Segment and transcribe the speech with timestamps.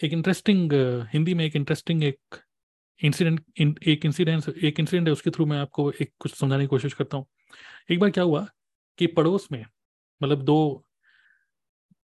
[0.00, 0.72] एक इंटरेस्टिंग
[1.12, 2.36] हिंदी में एक इंटरेस्टिंग एक
[3.00, 6.94] इंसिडेंट एक इंसिडेंट एक इंसिडेंट है, उसके थ्रू मैं आपको एक कुछ समझाने की कोशिश
[6.94, 7.26] करता हूँ।
[7.90, 8.46] एक बार क्या हुआ
[8.98, 9.64] कि पड़ोस में
[10.20, 10.84] मतलब दो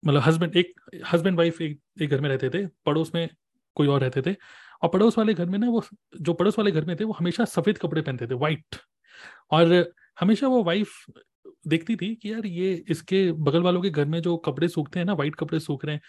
[0.02, 0.72] मतलब हस्बैंड एक
[1.12, 3.28] हस्बैंड वाइफ एक एक घर में रहते थे, पड़ोस में
[3.76, 4.34] कोई और रहते थे,
[4.82, 5.82] और पड़ोस वाले घर में ना वो,
[6.20, 8.76] जो पड़ोस वाले घर में थे, वो हमेशा सफ़ेद कपड़े पहनते थे वाइट
[9.52, 10.94] और हमेशा वो वाइफ
[11.68, 15.06] देखती थी कि यार ये इसके बगल वालों के घर में जो कपड़े सूखते हैं
[15.06, 16.02] ना वाइट कपड़े सूख रहे हैं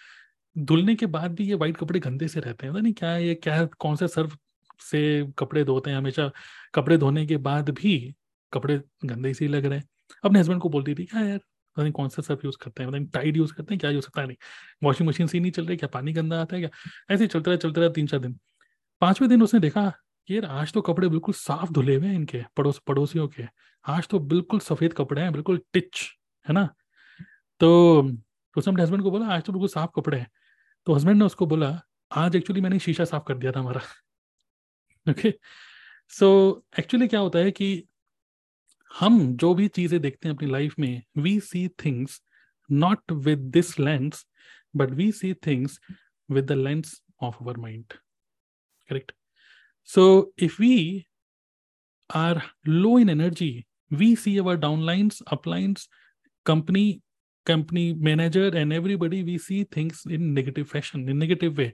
[0.57, 3.65] धुलने के बाद भी ये वाइट कपड़े गंदे से रहते हैं। नहीं क्या ये, क्या,
[3.65, 4.37] कौन से सर्फ
[4.79, 5.97] से कपड़े धोते हैं?
[5.97, 6.32] हमेशा
[6.75, 8.15] कपड़े धोने के बाद भी
[8.54, 9.86] कपड़े गंदे से ही लग रहे हैं।
[10.25, 11.39] अपने हस्बैंड को बोलती थी, क्या यार
[11.78, 13.06] नहीं कौन सा सर्फ यूज़ करते हैं?
[13.06, 13.79] टाइड यूज़ करते हैं?
[13.79, 14.28] क्या यूज़ करता है?
[14.28, 14.37] नहीं
[14.83, 16.61] वॉशिंग मशीन से ही नहीं चल रही क्या पानी गंदा आता है?
[16.61, 17.15] क्या?
[17.15, 18.39] ऐसे चलता रहा चलता रहा तीन चार दिन।
[19.01, 19.93] पाँचवें दिन उसने देखा,
[20.31, 23.43] यार, आज तो कपड़े बिल्कुल साफ़ धुले हुए हैं इनके, पड़ोस, पड़ोसियों के।
[23.87, 26.11] आज तो बिल्कुल सफ़ेद कपड़े हैं, बिल्कुल टिच,
[26.47, 26.70] है ना?
[27.59, 28.01] तो
[28.57, 30.28] उसने अपने हस्बैंड को बोला, आज तो बिल्कुल साफ़ कपड़े हैं।
[30.86, 33.81] तो हस्बैंड ने उसको बोला, आज एक्चुअली मैंने शीशा साफ़ कर दिया था हमारा.
[35.08, 35.34] ओके
[36.09, 36.30] सो
[36.80, 37.84] एक्चुअली क्या होता है कि
[38.92, 42.22] हम जो भी चीज़ें देखते हैं अपनी लाइफ में we see things
[42.72, 44.26] not with this lens
[44.76, 45.80] but we see things
[46.30, 47.94] with the lens of our mind
[48.90, 49.12] correct
[49.90, 51.06] so if we
[52.09, 55.88] are low in energy we see our downlines, uplines,
[56.46, 57.02] company
[57.45, 61.72] company manager and everybody, we see things in negative fashion, in negative way.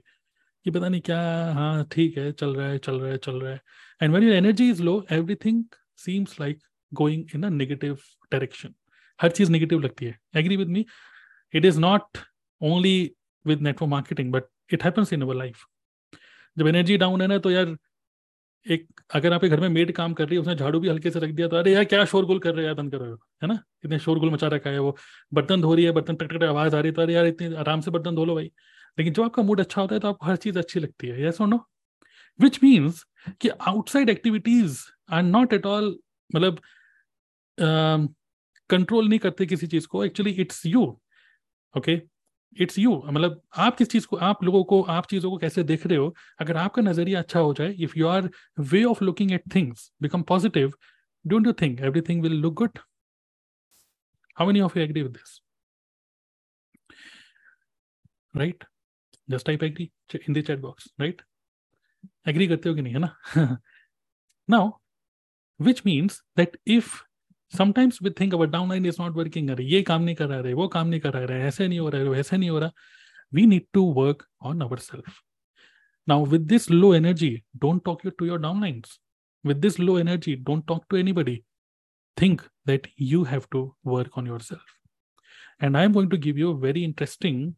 [0.64, 1.18] कि पता नहीं क्या
[1.54, 3.60] हाँ ठीक है, चल रहा है, चल रहा है, चल रहा है।
[4.02, 5.64] And when your energy is low everything
[5.96, 6.58] seems like
[6.92, 7.98] going in a negative
[8.32, 8.74] direction
[9.20, 10.84] हर चीज़ नेगेटिव लगती है। Agree with me
[11.54, 12.18] it is not
[12.60, 13.12] only
[13.46, 15.64] with network marketing but it happens in our life
[16.58, 17.76] जब energy down है ना तो यार
[18.66, 21.20] एक, अगर आपके घर में मेड काम कर रही है, उसने झाड़ू भी हल्के से
[21.20, 23.04] रख दिया तो अरे यार, क्या शोरगुल कर रहे हैं यार, बंद करो
[23.42, 23.58] है ना?
[23.84, 24.96] इतने शोरगुल मचा रखा है वो।
[25.32, 27.54] बर्तन धो रही है, बर्तन टक टक आवाज़ आ रही है तो अरे यार, इतनी
[27.56, 28.50] आराम से बर्तन धो लो भाई।
[28.98, 31.40] लेकिन जब आपका मूड अच्छा होता है तो आपको हर चीज़ अच्छी लगती है यस
[31.40, 31.60] और नो
[32.40, 33.04] विच मीन्स
[33.40, 34.80] कि outside activities
[35.10, 35.96] are not at all
[36.30, 36.60] मतलब
[38.70, 40.82] कंट्रोल नहीं करते किसी चीज़ को। Actually it's you
[41.74, 41.96] okay
[42.60, 45.86] it's you मतलब आप किस चीज़ को, आप लोगों को, आप चीज़ों को कैसे देख
[45.86, 46.14] रहे हो?
[46.40, 48.30] अगर आपका नज़रिया अच्छा हो जाए if you are
[48.60, 50.72] way of looking at things become positive
[51.24, 52.78] don't you think everything will look good
[54.38, 55.40] how many of you agree with this
[58.34, 58.64] right
[59.30, 59.90] just type agree
[60.28, 61.22] in the chat box right
[62.28, 63.58] agree करते हो कि नहीं, है ना?
[64.48, 64.70] Now
[65.60, 66.94] which means that if
[67.56, 70.52] sometimes we think our down line is not working अरे, ये काम नहीं करा रहे
[70.54, 72.70] वो काम नहीं करा रहे ऐसा नहीं हो रहा है वैसा नहीं हो रहा।
[73.34, 75.12] We need to work on our self
[76.08, 78.98] now with this low energy don't talk you to your down lines
[79.44, 81.36] with this low energy don't talk to anybody
[82.16, 86.38] think that you have to work on your self and I am going to give
[86.38, 87.52] you very interesting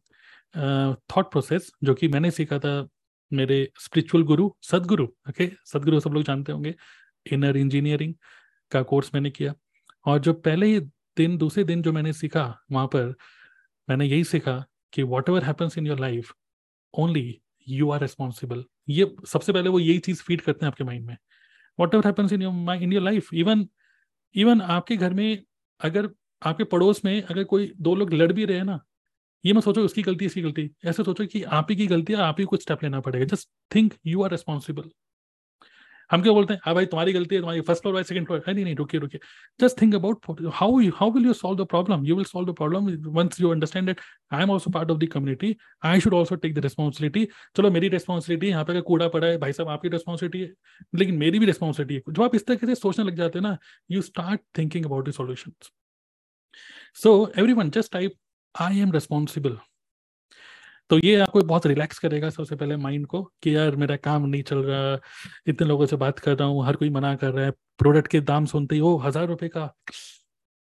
[1.15, 2.87] thought process जो कि मैंने सीखा था
[3.31, 6.73] मेरे spiritual गुरु सदगुरु okay सदगुरु सब लोग जानते होंगे।
[7.25, 8.13] इनर इंजीनियरिंग
[8.71, 9.53] का कोर्स मैंने किया।
[10.05, 10.79] और जो पहले ही
[11.17, 13.13] दिन, दूसरे दिन जो मैंने सीखा वहाँ पर,
[13.87, 16.31] मैंने यही सीखा कि whatever happens in your life
[16.93, 21.05] only you are responsible ये सबसे पहले वो यही चीज़ फ़ीड करते हैं आपके माइंड
[21.05, 21.17] में।
[21.95, 23.67] Whatever happens in your in your life even
[24.35, 25.43] even आपके घर में
[25.81, 26.09] अगर,
[26.41, 28.79] आपके पड़ोस में अगर कोई दो लोग लड़ भी रहे ना,
[29.45, 32.19] ये मत सोचो उसकी गलती, इसकी गलती। ऐसे सोचो कि आप ही की गलती है,
[32.19, 34.89] आप ही कुछ स्टेप लेना पड़ेगा। Just think you are responsible
[36.11, 36.59] हम क्या बोलते हैं?
[36.65, 39.19] हाँ भाई, तुम्हारी गलती है, तुम्हारी first floor by second floor नहीं नहीं, रुकिए रुकिए।
[39.59, 40.25] Just think about
[40.55, 42.87] how how will you solve the problem you will solve the problem
[43.17, 43.99] once you understand that
[44.33, 45.55] I am also part of the community
[45.85, 47.25] I should also take the responsibility
[47.57, 50.53] चलो, मेरी responsibility यहाँ पे कूड़ा पड़ा है, भाई साहब, आपकी रिस्पॉन्सिबिलिटी है,
[50.95, 53.57] लेकिन मेरी भी रिस्पॉन्सिबिलिटी है। जब आप इस तरीके से सोचने लग जाते हैं ना
[53.91, 55.51] you start thinking about the solution
[56.95, 58.13] so every one just type
[58.55, 59.57] I am responsible
[60.89, 64.43] तो ये आपको बहुत रिलैक्स करेगा सबसे पहले माइंड को कि यार मेरा काम नहीं
[64.43, 64.97] चल रहा,
[65.47, 68.19] इतने लोगों से बात कर रहा हूँ, हर कोई मना कर रहा है प्रोडक्ट के
[68.21, 69.69] दाम सुनते ही ओ हज़ार रुपए का?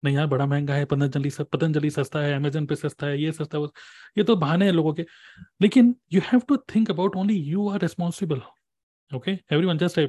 [0.03, 3.57] नहीं यार, बड़ा महँगा है, पतंजलि पतंजलि सस्ता है अमेजन पे सस्ता है, ये सस्ता
[3.57, 3.63] है
[4.17, 5.05] ये तो बहाने हैं लोगों के।
[5.61, 8.41] लेकिन you have to think about only you are responsible
[9.11, 9.99] okay every one just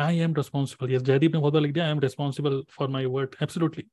[0.00, 3.04] I am responsible yes Jaydeep ने बहुत बार लिख दिया I am responsible for my
[3.06, 3.84] word absolutely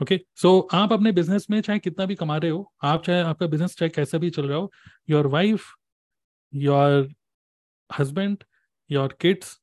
[0.00, 3.46] okay so आप अपने बिज़नेस में चाहे कितना भी कमा रहे हो, आप चाहे आपका
[3.46, 4.70] बिज़नेस चाहे कैसा भी चल रहा हो
[5.10, 5.64] your wife
[6.52, 7.12] your
[7.90, 8.44] husband
[8.90, 9.58] your kids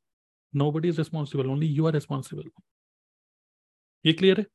[0.72, 2.50] nobody is responsible only you are responsible
[4.06, 4.46] ये क्लियर है?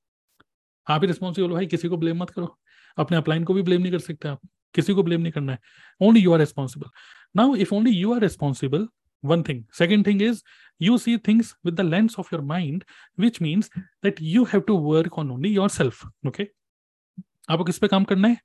[0.87, 2.59] आप ही रिस्पॉन्सिबल हो, भाई, किसी को ब्लेम मत करो।
[2.99, 4.41] अपने अपलाइन को भी ब्लेम नहीं कर सकते आप।
[4.75, 5.59] किसी को ब्लेम नहीं करना है।
[6.01, 6.91] Only you are responsible
[7.37, 8.89] now if only you are responsible
[9.25, 9.65] one thing.
[9.81, 10.43] Second thing is,
[10.87, 12.85] you see things with the lens of your mind,
[13.25, 13.71] which means
[14.03, 16.47] that you have to work on only yourself, okay?
[17.51, 18.37] आपको किस पे काम करना है?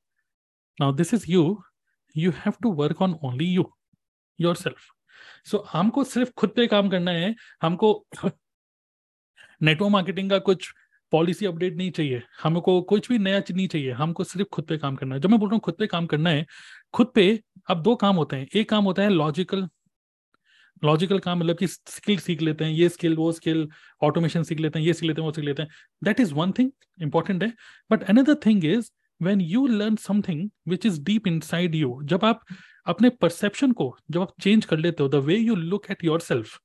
[0.81, 1.56] Now, this is you.
[2.18, 3.74] You have to work on only you
[4.56, 4.77] yourself
[5.45, 8.07] so हमको सिर्फ़ खुद पे काम करना है। हमको
[9.62, 10.71] नेटवर्क मार्केटिंग का कुछ
[11.12, 14.95] पॉलिसी अपडेट नहीं चाहिए। हमको कुछ भी नया नहीं चाहिए। हमको सिर्फ़ खुद पे काम
[14.95, 16.45] करना है। जब मैं बोल रहा हूँ खुद पे काम करना है,
[16.94, 19.68] खुद पे अब दो काम होते हैं। एक काम होता है लॉजिकल
[20.83, 23.68] लॉजिकल काम मतलब कि स्किल सीख लेते हैं, ये स्किल वो स्किल
[24.03, 25.69] ऑटोमेशन सीख लेते हैं, ये सीख लेते हैं, वो सीख लेते हैं।
[26.03, 26.71] That is one thing
[27.01, 27.53] important है।
[27.91, 28.91] But another thing is
[29.21, 32.45] when you learn something which is deep inside you जब आप
[32.88, 36.57] अपने परसेप्शन को, जब आप चेंज कर लेते हो the way you look at yourself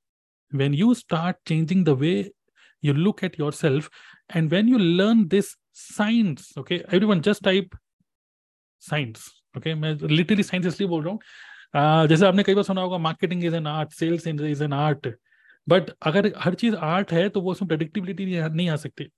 [0.52, 2.30] when you start changing the way you
[2.84, 3.88] you look at yourself,
[4.36, 6.78] and when you learn this science, okay?
[6.88, 7.76] Everyone just type
[8.82, 9.74] science, okay?
[9.74, 11.20] मैं literally science इसलिए बोल रहा हूँ
[11.74, 15.08] जैसे आपने कई बार सुना होगा marketing is an art sales is an art
[15.68, 19.08] but अगर हर चीज़ आर्ट है तो वो उसमें प्रेडिक्टिबिलिटी नहीं आ सकती।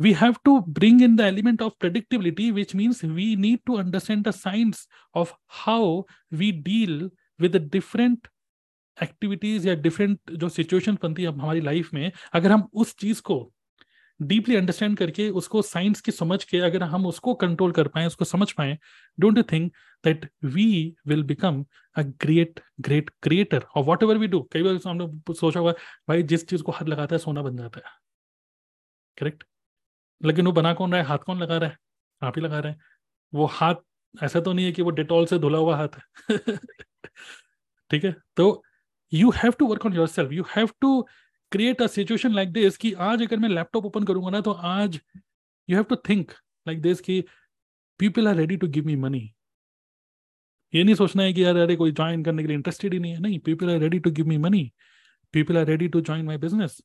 [0.00, 2.44] We have to bring in the element of predictability
[2.74, 4.78] means we need to understand the science
[5.14, 5.32] of
[5.64, 6.94] how we deal
[7.38, 8.28] with the different
[8.96, 13.36] activities या डिफरेंट जो सिचुएशन बनती है हमारी लाइफ में। अगर हम उस चीज़ को
[14.20, 18.24] डीपली अंडरस्टैंड करके, उसको साइंस की समझ के अगर हम उसको कंट्रोल कर पाए, उसको
[18.24, 18.76] समझ पाए
[19.18, 19.72] don't you think
[20.04, 21.64] that we will become
[21.96, 25.72] a great great creator और वॉट एवर वी डू कई बार हमने सोचा हुआ
[26.08, 27.94] भाई जिस चीज़ को हाथ लगाता है, सोना बन जाता है।
[29.18, 29.44] करेक्ट
[30.24, 31.06] लेकिन वो बना कौन रहा है?
[31.06, 31.76] हाथ कौन लगा रहा है?
[32.22, 32.80] आप ही लगा रहे हैं।
[33.34, 33.74] वो हाथ,
[34.22, 36.02] ऐसा तो नहीं है कि वो डिटॉल से धुला हुआ हाथ है।
[37.90, 38.14] ठीक है?
[38.36, 38.64] तो
[39.12, 41.02] you have to work on yourself you have to
[41.52, 45.00] create a situation like this कि आज अगर मैं लैपटॉप ओपन करूँगा ना तो आज
[45.68, 46.32] you have to think
[46.68, 47.24] like this कि
[47.98, 49.34] people are ready to give me money
[50.74, 53.12] ये नहीं सोचना है कि यार अरे कोई ज्वाइन करने के लिए इंटरेस्टेड ही नहीं
[53.12, 54.72] है। नहीं people are ready to give me money
[55.32, 56.80] people are ready to join my business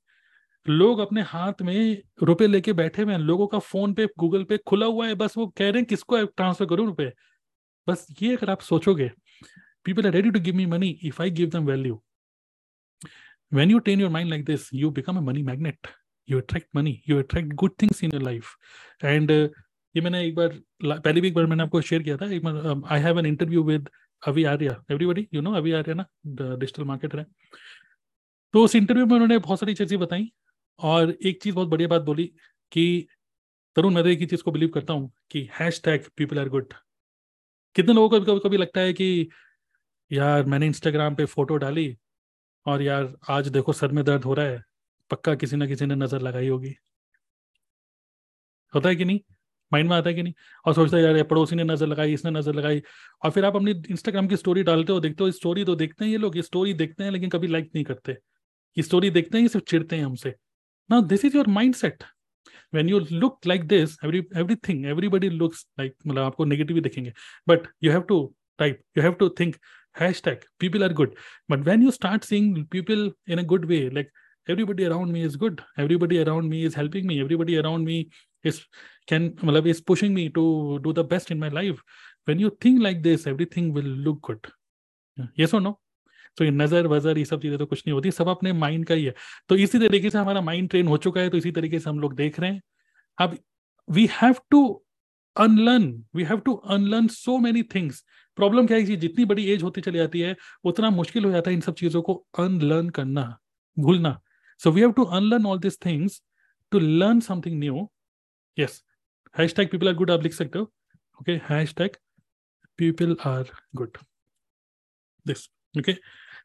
[0.70, 4.58] लोग अपने हाथ में रुपए लेके बैठे हुए हैं। लोगों का फ़ोन पे गूगल पे
[4.58, 7.12] खुला हुआ है। बस वो कह रहे हैं किसको ट्रांसफ़र करूँ रुपए?
[7.90, 9.12] बस ये अगर आप सोचोगे
[9.86, 12.02] people are ready to give me money if I give them value
[13.54, 15.94] when you tune your mind like this you a money magnet.
[16.28, 16.92] You attract money.
[17.08, 18.48] You attract good things in your life.
[19.04, 19.50] And uh,
[19.96, 20.48] ये मैंने एक बार
[20.86, 23.64] पहले भी एक बार मैंने आपको share किया था, एक बार I have an interview
[23.64, 23.90] with
[24.24, 27.26] Abhi Arya everybody you know Avi Arya ना डिजिटल मार्केटर है।
[28.54, 30.32] तो उस इंटरव्यू में उन्होंने बहुत सारी चीज़ें बताई
[30.80, 32.26] और एक चीज़ बहुत बढ़िया बात बोली
[32.72, 33.08] कि
[33.76, 36.50] तरुण, मैं तो एक ही चीज़ को बिलीव करता हूँ कि hashtag people are
[36.50, 36.74] good
[37.76, 39.30] कितने लोगों को कभी कभी लगता है कि
[40.12, 41.96] यार, मैंने इंस्टाग्राम पे फ़ोटो डाली
[42.66, 44.64] और यार, आज देखो सर में दर्द हो रहा है,
[45.12, 46.76] पक्का किसी ना किसी ने नज़र लगाई होगी।
[48.74, 49.20] होता है कि नहीं?
[49.72, 50.34] माइंड में आता है कि नहीं?
[50.66, 52.82] और सोचता है, यार पड़ोसी ने नज़र लगाई, इसने नज़र लगाई।
[53.24, 56.12] और फिर आप अपनी इंस्टाग्राम की स्टोरी डालते हो, देखते हो स्टोरी तो देखते हैं
[56.12, 58.18] ये लोग, ये स्टोरी देखते हैं, लेकिन कभी लाइक नहीं करते।
[58.78, 60.36] स्टोरी देखते हैं, ये सिर्फ़ चिड़ते हैं हमसे।
[60.90, 62.04] ना this is your mindset
[62.74, 63.98] when you look like this
[64.68, 67.14] everything everybody looks like मतलब आपको नेगेटिव ही दिखेंगे।
[67.48, 68.18] But you have to
[68.60, 69.56] type you have to think
[70.24, 71.16] hashtag people are good
[71.52, 74.10] but when you start seeing people in a good way like
[74.48, 78.00] everybody around me is good everybody around me is helping me everybody around me
[78.46, 78.60] is
[79.08, 79.26] can
[79.66, 81.82] is pushing me to do the best in my life.
[82.28, 84.48] When you think like this, everything will look good.
[85.38, 85.80] Yes or no?
[86.38, 88.96] तो ये नज़र, वजर, ये सब चीज़ें तो कुछ नहीं होती, सब अपने माइंड का
[88.96, 89.14] ही है।
[89.50, 92.00] तो इसी तरीके से हमारा माइंड ट्रेन हो चुका है तो इसी तरीके से हम
[92.00, 92.62] लोग देख रहे हैं।
[93.18, 93.38] अब
[93.88, 94.62] we have to
[95.36, 95.86] unlearn
[96.16, 98.04] we have to unlearn so many things
[98.38, 100.36] problem क्या है जितनी बड़ी एज होती चली जाती है,
[100.66, 103.38] उतना मुश्किल हो जाता है इन सब चीज़ों को अनलर्न करना,
[103.78, 104.20] भूलना।
[104.62, 106.22] So we have to unlearn all this things
[106.72, 107.90] to learn something new
[108.58, 108.82] yes
[109.55, 110.73] hashtag people are good आप लिख सकते हो
[111.21, 111.41] okay
[111.79, 111.97] hashtag
[112.79, 113.99] people are good
[115.27, 115.93] this okay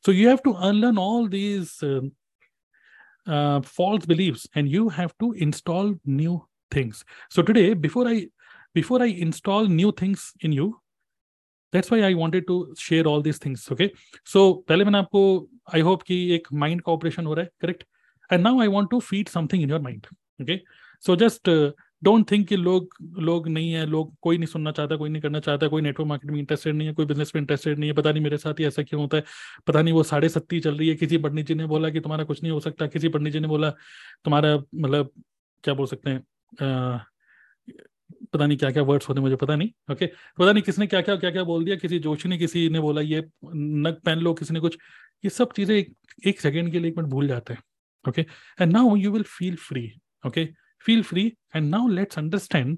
[0.06, 1.80] so you have to unlearn all these
[3.68, 5.88] false beliefs and you have to install
[6.18, 6.34] new
[6.72, 7.00] things
[7.30, 8.18] so today before i
[8.76, 10.68] before i install new things in you
[11.74, 13.90] that's why I wanted to share all this things okay
[14.34, 15.22] so पहले मैंने आपको
[15.76, 17.84] आई hope कि एक mind का operation हो रहा है correct
[18.30, 20.08] and now I want to feed something in your mind
[20.42, 20.58] okay
[21.04, 21.50] so just
[22.03, 25.41] don't think कि लोग लोग नहीं है लोग कोई नहीं सुनना चाहता कोई नहीं करना
[25.41, 28.13] चाहता कोई नेटवर्क मार्केट में इंटरेस्टेड नहीं है कोई बिज़नेस में इंटरेस्टेड नहीं है पता
[28.13, 29.25] नहीं मेरे साथ ही ऐसा क्यों होता है
[29.67, 32.25] पता नहीं वो साढ़े सत्ती चल रही है किसी पंडित जी ने बोला कि तुम्हारा
[32.25, 33.71] कुछ नहीं हो सकता किसी पंडित जी ने बोला
[34.25, 35.11] तुम्हारा मतलब
[35.65, 36.23] क्या बोल सकते हैं
[38.33, 40.07] पता नहीं क्या क्या वर्ड्स होते मुझे पता नहीं ओके
[40.39, 43.01] पता नहीं किसने क्या क्या क्या क्या बोल दिया किसी जोशी ने किसी ने बोला
[43.01, 44.79] ये नग पहन लो किसी ने कुछ
[45.25, 45.95] ये सब चीज़ें एक,
[46.27, 47.63] एक सेकेंड के लिए एक मिनट भूल जाते हैं
[48.05, 48.23] okay
[48.61, 49.91] and now you will feel free
[50.27, 50.49] okay
[50.87, 51.29] feel free.
[51.55, 52.77] And now let's understand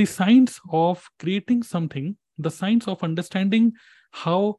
[0.00, 3.72] the science of creating something the science of understanding
[4.24, 4.56] how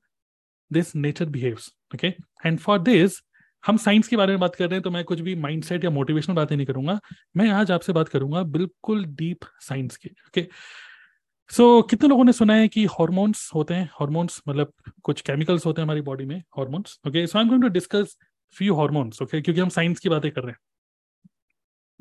[0.72, 2.12] this nature behaves okay?
[2.44, 3.22] And for this
[3.64, 5.90] हम science के बारे में बात कर रहे हैं तो मैं कुछ भी माइंडसेट या
[5.90, 7.00] मोटिवेशनल बातें नहीं करूँगा।
[7.38, 10.48] मैं आज आपसे बात करूँगा बिल्कुल डीप साइंस की ओके
[11.52, 13.90] सो so, कितने लोगों ने सुना है कि हॉर्मोन्स होते हैं?
[14.00, 14.74] हॉर्मोन्स मतलब
[15.04, 18.18] कुछ केमिकल्स होते हैं हमारी बॉडी में hormones okay so I am going to discuss
[18.58, 20.60] few hormones okay क्योंकि हम साइंस की बातें कर रहे हैं।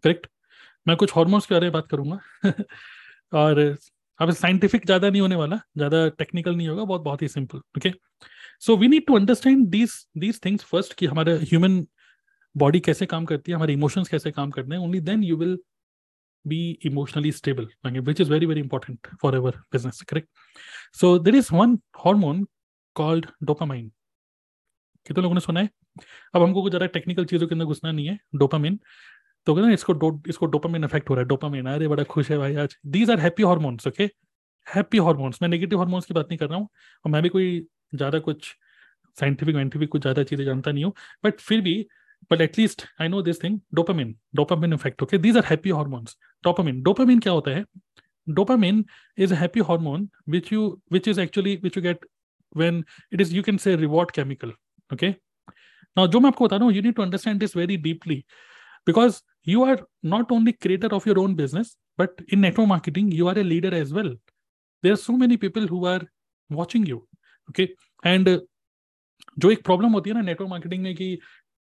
[0.05, 0.27] करेक्ट
[0.87, 2.19] मैं कुछ हॉर्मोन्स के बारे में बात करूँगा।
[3.39, 3.59] और
[4.21, 7.93] अब साइंटिफिक ज़्यादा नहीं होने वाला, ज़्यादा टेक्निकल नहीं होगा, बहुत बहुत ही simple okay
[8.63, 11.87] so we need to understand these these things first कि हमारे ह्यूमन
[12.55, 15.59] बॉडी कैसे काम करती है, हमारे इमोशंस कैसे काम करते हैं। Only then you will
[16.45, 17.69] be emotionally stable
[18.01, 20.29] which is very very important for ever business correct
[21.01, 22.45] so there is one hormone
[22.97, 23.91] called dopamine
[25.07, 25.69] कितने लोगों ने सुना है?
[26.35, 28.79] अब हमको कुछ ज़रा टेक्निकल चीज़ों के अंदर घुसना नहीं है। डोपामिन
[29.47, 32.39] तो कहते इसको डो, इसको डोपामिन इफ़ेक्ट हो रहा है डोपामिन अरे बड़ा खुश है
[32.39, 34.05] भाई आज। These are happy hormones okay
[34.67, 36.69] happy hormones मैं नेगेटिव हॉर्मोन्स की बात नहीं कर रहा हूँ
[37.05, 38.55] और मैं भी कोई ज़्यादा कुछ
[39.17, 40.93] साइंटिफिक वाइंटिफिक कुछ ज़्यादा चीज़ें जानता नहीं हूँ
[41.25, 41.75] बट फिर भी
[42.31, 46.83] but at least I know this thing dopamine dopamine effect okay these are happy hormones dopamine
[46.83, 47.65] dopamine क्या होता है?
[48.27, 48.85] Dopamine
[49.19, 52.07] is a happy hormone which you which is actually which you get
[52.53, 54.53] when it is you can say reward chemical
[54.91, 55.11] okay
[55.97, 58.17] ना जो मैं आपको बता रहा हूँ you need to understand this very deeply
[58.87, 59.21] because
[59.54, 59.78] you are
[60.14, 63.74] not only creator of your own business but in network marketing you are a leader
[63.82, 64.12] as well
[64.84, 66.02] there are so many people who are
[66.50, 67.00] watching you
[67.50, 67.68] okay
[68.14, 68.40] and uh,
[69.40, 71.18] जो एक problem होती है ना network marketing में कि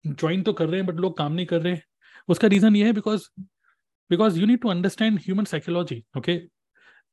[0.07, 1.83] join तो कर रहे हैं बट लोग काम नहीं कर रहे हैं
[2.35, 3.29] उसका रीजन ये है because
[4.11, 6.41] because you need to understand human psychology okay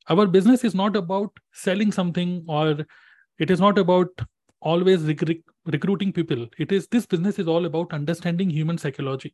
[0.10, 2.86] our business is not about selling something or
[3.40, 4.22] it is not about
[4.62, 9.34] always rec- recruiting people it is this business is all about understanding human psychology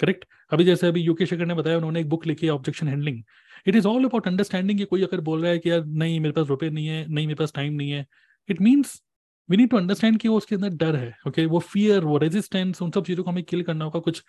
[0.00, 3.22] correct अभी जैसे अभी UK Shekhar ने बताया, उन्होंने एक book लिखी है objection handling
[3.66, 6.46] it is all about understanding कोई अगर बोल रहा है कि यार, नहीं, मेरे पास
[6.48, 8.06] रुपए नहीं है, नहीं, मेरे पास टाइम नहीं है.
[8.48, 9.00] It means
[9.48, 11.52] we need to understand कि वो उसके अंदर डर है ओके okay?
[11.52, 14.22] वो फियर वो रेजिस्टेंस उन सब चीज़ों को हमें किल करना होगा कुछ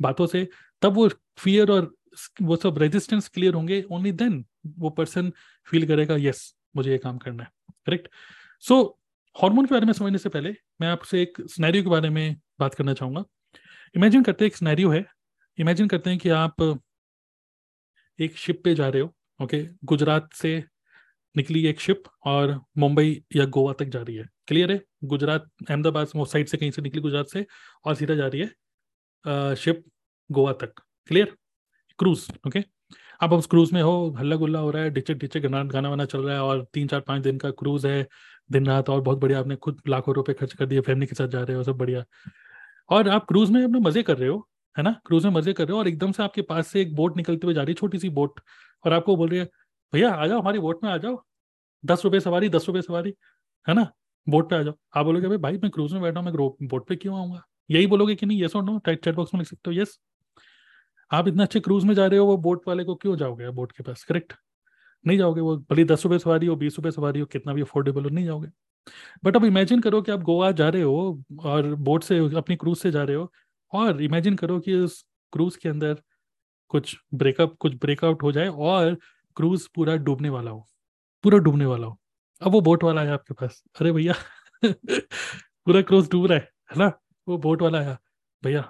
[0.00, 0.48] बातों से.
[0.82, 1.08] तब वो
[1.38, 1.92] फियर और
[2.42, 3.82] वो सब रेजिस्टेंस क्लियर होंगे.
[3.92, 4.44] ओनली देन
[4.78, 5.32] वो पर्सन
[5.66, 7.50] फील करेगा यस मुझे ये काम करना है.
[7.86, 8.08] करेक्ट
[8.64, 8.82] सो
[9.36, 12.74] हार्मोन के बारे में समझने से पहले मैं आपसे एक स्नैरियो के बारे में बात
[12.74, 13.24] करना चाहूँगा.
[13.94, 15.04] इमेजिन करते हैं एक स्नैरियो है।
[15.58, 16.62] इमेजिन करते हैं कि आप
[18.18, 20.62] एक शिप पे जा रहे हो ओके गुजरात से
[21.34, 24.80] निकली एक शिप और मुंबई या गोवा तक जा रही है। क्लियर है?
[25.04, 27.44] गुजरात, अहमदाबाद साइड से कहीं से निकली गुजरात से
[27.86, 29.84] और सीधा जा रही है शिप
[30.30, 31.36] गोवा तक। क्लियर
[31.98, 32.64] क्रूज ओके
[33.20, 36.22] अब उस क्रूज में हो हल्ला गुल्ला हो रहा है डिचक गाना गाना वाना चल
[36.22, 38.06] रहा है और तीन चार पाँच दिन का क्रूज है
[38.50, 41.28] दिन रात और बहुत बढ़िया, आपने खुद लाखों रुपए खर्च कर दिए फैमिली के साथ
[41.28, 42.04] जा रहे हो, सब बढ़िया।
[42.90, 44.90] और आप क्रूज में अपने मज़े कर रहे हो, है ना?
[45.06, 47.46] क्रूज में मज़े कर रहे हो और एकदम से आपके पास से एक बोट निकलते
[47.46, 48.40] हुए जा रही है, छोटी सी बोट
[48.84, 49.48] और आपको बोल रही है,
[49.92, 51.22] भैया, आ जाओ हमारी बोट में, आ जाओ।
[51.84, 53.14] दस रुपये सवारी, दस रुपये सवारी,
[53.66, 53.86] है ना?
[54.26, 56.88] बोट पे आ जाओ। आप बोलोगे भाई भाई, मैं क्रूज में बैठा हूँ, मैं बोट
[56.88, 57.42] पे क्यों आऊँगा?
[57.70, 58.40] यही बोलोगे कि नहीं?
[58.40, 59.98] ये और नो टाइट चैट बॉक्स में लिख सकते हो यस
[61.10, 63.72] आप इतना अच्छे क्रूज में जा रहे हो, वो बोट वाले को क्यों जाओगे बोट
[63.72, 64.04] के पास?
[64.04, 64.32] करेक्ट
[65.04, 68.04] नहीं जाओगे वो, भले दस रुपये सवारी हो, बीस रुपये सवारी हो, कितना भी अफोर्डेबल
[68.04, 68.48] हो, नहीं जाओगे।
[69.24, 72.76] बट अब इमेजिन करो कि आप गोवा जा रहे हो और बोट से, अपनी क्रूज
[72.78, 73.30] से जा रहे हो
[73.72, 76.02] और इमेजिन करो कि उस क्रूज के अंदर
[76.70, 78.94] कुछ ब्रेकअप कुछ ब्रेकआउट हो जाए और
[79.36, 80.66] क्रूज पूरा डूबने वाला हो,
[81.24, 81.98] पूरा डूबने वाला हो।
[82.42, 84.14] अब वो बोट वाला है आपके पास। अरे भैया,
[84.64, 86.92] पूरा क्रूज डूब रहा है है ना?
[87.26, 87.98] वो बोट वाला आया।
[88.42, 88.62] भैया,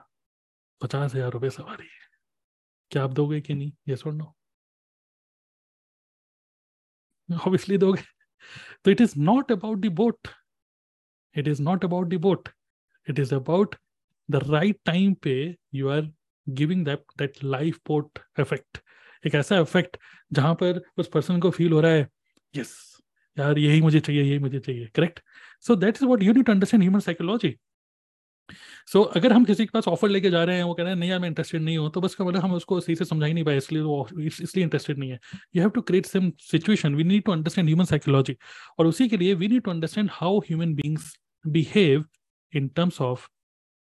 [0.80, 2.08] पचास हज़ार रुपये सवारी है।
[2.90, 3.72] क्या आप दोगे कि नहीं?
[3.88, 4.34] ये सुन लो
[7.28, 8.02] ऑब्वियसली दोगे।
[8.84, 10.28] तो it is not about the boat
[11.36, 12.48] it is not about the boat
[13.08, 13.74] it is about
[14.28, 16.10] the right time पे you are
[16.48, 18.78] giving that that life boat effect
[19.26, 19.96] एक ऐसा इफ़ेक्ट
[20.32, 22.08] जहाँ पर उस पर्सन को फील हो रहा है
[22.56, 22.76] यस
[23.38, 24.86] यार, यही मुझे चाहिए, यही मुझे चाहिए.
[24.86, 25.20] Correct
[25.66, 27.56] so that is what you need understand human psychology
[28.86, 30.92] so so, अगर हम किसी के पास ऑफ़र लेके जा रहे हैं वो कह रहे
[30.92, 33.26] हैं नहीं यार मैं इंटरेस्टेड नहीं हूँ तो बस मतलब हम उसको सही से समझा
[33.26, 35.18] ही नहीं पाए इसलिए वो इसलिए इंटरेस्टेड नहीं है.
[35.56, 38.36] You have to create some situation we need to understand human psychology
[38.78, 41.14] और उसी के लिए we need to understand how human beings
[41.44, 42.04] behave
[42.52, 43.28] in terms of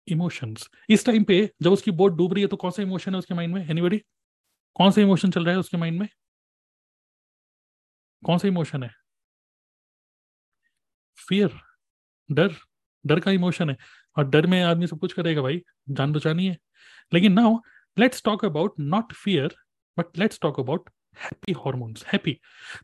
[0.08, 3.18] emotions इस टाइम पे जब उसकी बोट डूब रही है तो कौन सा इमोशन है
[3.18, 3.68] उसके माइंड में?
[3.70, 3.98] एनीबडी
[4.76, 6.08] कौन सा इमोशन चल रहा है उसके माइंड में?
[8.22, 8.90] कौन सा इमोशन है?
[11.18, 11.50] फियर
[12.30, 12.54] डर.
[13.04, 13.76] डर का इमोशन है।
[14.18, 15.60] और डर में आदमी सब कुछ करेगा भाई,
[15.90, 16.56] जान बचानी है।
[17.14, 17.56] लेकिन now
[17.96, 19.54] let's talk about not fear
[19.98, 22.36] but let's talk about happy hormones happy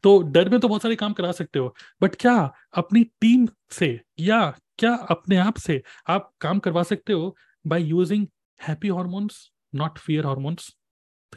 [0.03, 2.35] तो डर में तो बहुत सारे काम करा सकते हो बट क्या
[2.75, 3.89] अपनी टीम से
[4.21, 4.41] या
[4.79, 7.37] क्या अपने आप से आप काम करवा सकते हो
[7.67, 8.27] by using
[8.61, 10.71] happy hormones not fear hormones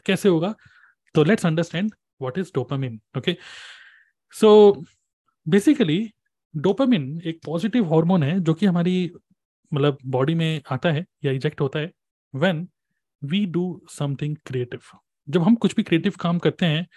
[0.06, 0.54] कैसे होगा?
[1.14, 3.36] तो let's understand what is dopamine okay
[4.32, 4.50] so
[5.46, 6.12] basically
[6.56, 9.10] dopamine एक पॉजिटिव हार्मोन है जो कि हमारी
[9.74, 11.92] मतलब बॉडी में आता है या इजेक्ट होता है
[12.34, 12.68] when
[13.24, 14.80] we do something creative
[15.28, 16.88] जब हम कुछ भी क्रिएटिव काम करते हैं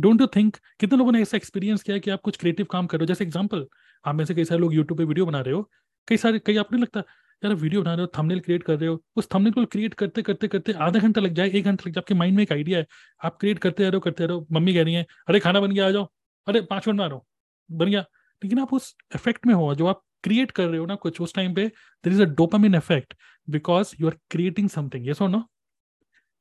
[0.00, 2.98] डोंट यू थिंक कितने लोगों ने ऐसा एक्सपीरियंस किया कि आप कुछ क्रिएटिव काम कर
[2.98, 3.06] रहे हो?
[3.06, 3.66] जैसे एग्ज़ाम्पल
[4.04, 5.70] आप में से कई सारे लोग यूट्यूब पे वीडियो बना रहे हो,
[6.08, 7.00] कई सारे, कई आपको नहीं लगता,
[7.44, 9.04] यार वीडियो बना रहे हो थंबनेल क्रिएट कर रहे हो?
[9.16, 12.00] उस थंबनेल को क्रिएट करते करते करते आधा घंटा लग जाए, एक घंटा लग जाए,
[12.00, 12.86] आपके माइंड में एक आइडिया है।
[13.24, 15.90] आप क्रिएट करते रहो करते रहो, मम्मी कह रही है, अरे, खाना बन गया, आ
[15.90, 16.08] जाओ,
[16.48, 17.24] अरे, पाँच मिनट में आ रहा हूँ।
[17.72, 18.00] बन गया।
[18.44, 21.34] लेकिन आप उस इफ़ेक्ट में हो, जो आप क्रिएट कर रहे हो ना कुछ, उस
[21.34, 23.14] टाइम पे there is a dopamine effect
[23.48, 25.42] because you are creating something yes और no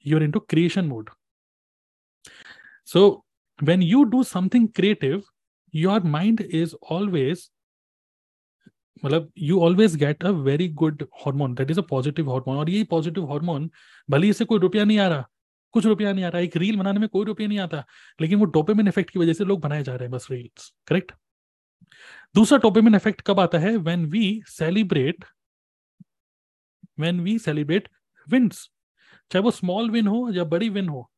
[0.06, 1.10] you are into creation mode
[2.88, 3.26] so
[3.60, 5.24] when you do something creative,
[5.74, 7.42] your mind is always
[9.04, 12.84] मतलब you always get a very good hormone that is a positive hormone और ये
[12.92, 13.70] positive hormone
[14.10, 15.26] भले इससे कोई रुपया नहीं आ रहा,
[15.74, 17.84] कुछ रुपया नहीं आ रहा, एक रील बनाने में कोई रुपया नहीं आता,
[18.22, 21.12] लेकिन वो डोपेमिन इफ़ेक्ट की वजह से लोग बनाए जा रहे हैं बस रील्स करेक्ट
[22.36, 23.76] दूसरा डोपेमिन इफ़ेक्ट कब आता है?
[23.78, 25.26] When we celebrate
[27.00, 27.90] when we celebrate
[28.30, 28.70] wins
[29.32, 31.12] चाहे वो स्मॉल विन हो या बड़ी विन हो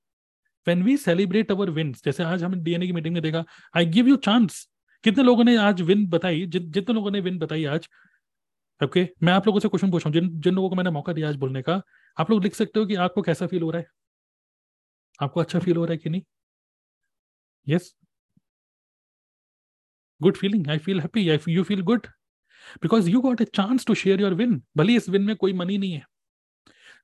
[0.68, 3.44] when we celebrate our wins जैसे आज हम डीएनए की मीटिंग में देखा
[3.78, 4.68] आई गिव यू चांस
[5.04, 6.46] कितने लोगों ने आज विन बताई?
[6.46, 7.90] जि, जितने लोगों ने विन बताई आज?
[8.84, 9.24] Okay okay?
[9.24, 11.30] मैं आप लोगों से क्वेश्चन पूछ रहा हूँ जिन जिन लोगों को मैंने मौका दिया
[11.30, 11.82] आज बोलने का
[12.20, 13.88] आप लोग लिख सकते हो कि आपको कैसा फील हो रहा है?
[15.22, 16.22] आपको अच्छा फील हो रहा है कि नहीं?
[17.68, 17.96] Yes
[20.22, 22.08] good feeling I feel happy I you feel good
[22.84, 25.78] because you got a chance to share your win भले इस विन में कोई मनी
[25.78, 26.04] नहीं है।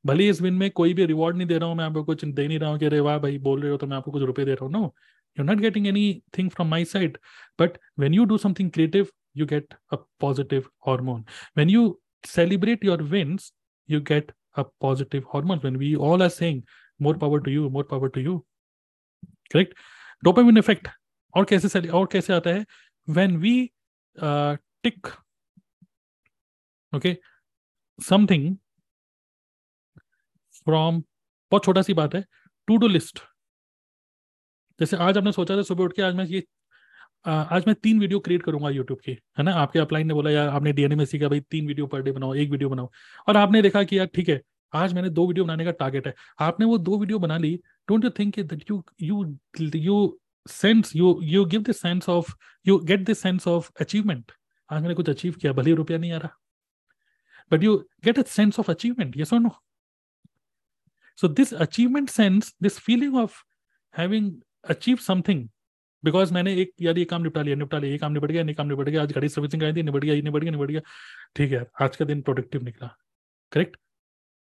[0.06, 2.48] भले इस विन में कोई भी रिवॉर्ड नहीं दे रहा हूँ, मैं आपको कुछ दे
[2.48, 4.46] नहीं रहा हूँ कि अरे वाह भाई, बोल रहे हो तो मैं आपको कुछ रुपए
[4.46, 4.94] दे रहा हूँ। No
[5.38, 5.88] you not getting
[6.38, 7.18] anything from my side
[7.60, 9.08] but when you do something creative
[9.38, 11.24] you get a positive hormone
[11.58, 13.52] when you celebrate your wins
[13.90, 16.62] you get a positive hormone when we all are saying
[17.00, 18.38] more power to you more power to you
[19.54, 19.74] correct
[20.24, 20.88] dopamine effect
[21.34, 22.66] और कैसे और कैसे आता है?
[23.08, 23.72] When we
[24.18, 25.10] uh, tick
[26.94, 27.16] okay
[28.00, 28.46] something
[30.66, 31.02] from
[31.52, 32.24] बहुत छोटा सी बात है
[32.68, 33.20] टू डू लिस्ट
[34.80, 36.44] जैसे आज आपने सोचा था सुबह उठ के आज मैं ये
[37.26, 39.52] आज मैं तीन वीडियो क्रिएट करूँगा यूट्यूब की है ना?
[39.54, 42.34] आपके अपलाइन ने बोला यार आपने डीएनए में सीखा भाई तीन वीडियो पर डे बनाओ
[42.36, 42.90] एक वीडियो बनाओ।
[43.28, 44.42] और आपने देखा कि यार ठीक है
[44.74, 47.56] आज मैंने दो वीडियो बनाने का टारगेट है। आपने वो दो वीडियो बना ली
[47.90, 49.38] don't you think that you you
[49.76, 52.34] you sense you you give this sense of
[52.66, 54.32] you get this sense of achievement
[54.70, 56.38] आज मैंने कुछ अचीव किया, भले रुपया नहीं आ रहा।
[57.52, 59.56] But you get a sense of achievement yes और no
[61.20, 63.38] so this achievement sense, this feeling of
[63.96, 64.26] having
[64.70, 65.48] achieve something
[66.04, 68.56] because मैंने एक, यार ये काम निपटा लिया निपटा लिया, ये काम निपट गया नहीं
[68.56, 70.82] काम निपट गया, आज गाड़ी सर्विसिंग आई थी, निपट गया, ये निपट गया निपट गया।
[71.36, 72.90] ठीक है आज का दिन प्रोडक्टिव निकला।
[73.52, 73.78] Correct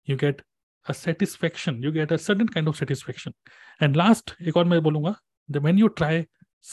[0.07, 0.41] you get
[0.85, 3.33] a satisfaction you get a sudden kind of satisfaction
[3.81, 5.15] and last एक और मैं बोलूँगा
[5.49, 6.23] when you try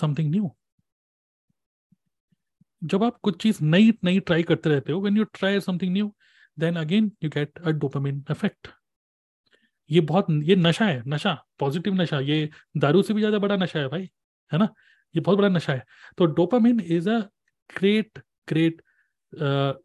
[0.01, 0.51] something new
[2.83, 6.13] जब आप कुछ चीज़ नई नई ट्राई करते रहते हो when you try something new
[6.59, 8.69] then again you get a dopamine effect
[9.91, 13.79] ये बहुत, ये नशा है, नशा पॉजिटिव नशा, ये दारू से भी ज़्यादा बड़ा नशा
[13.79, 14.09] है भाई,
[14.53, 14.69] है ना?
[15.15, 15.85] ये बहुत बड़ा नशा है।
[16.19, 17.19] तो dopamine is a
[17.71, 18.83] great great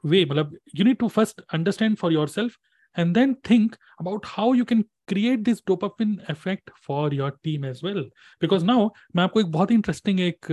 [0.06, 2.58] way मतलब you need to first understand for yourself
[2.96, 7.82] and then think about how you can create this dopamine effect for your team as
[7.84, 8.02] well
[8.42, 10.46] because now मैं आपको एक बहुत interesting एक,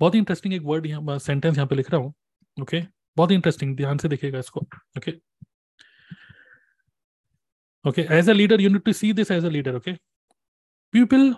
[0.00, 2.14] बहुत ही interesting एक word यहाँ सेंटेंस यहाँ पे लिख रहा हूँ
[2.58, 2.90] ओके okay?
[3.16, 4.60] बहुत ही इंटरेस्टिंग ध्यान से देखिएगा इसको
[4.98, 5.12] okay
[7.84, 9.96] okay as as leader you need to see this as a leader, okay?
[10.94, 11.34] People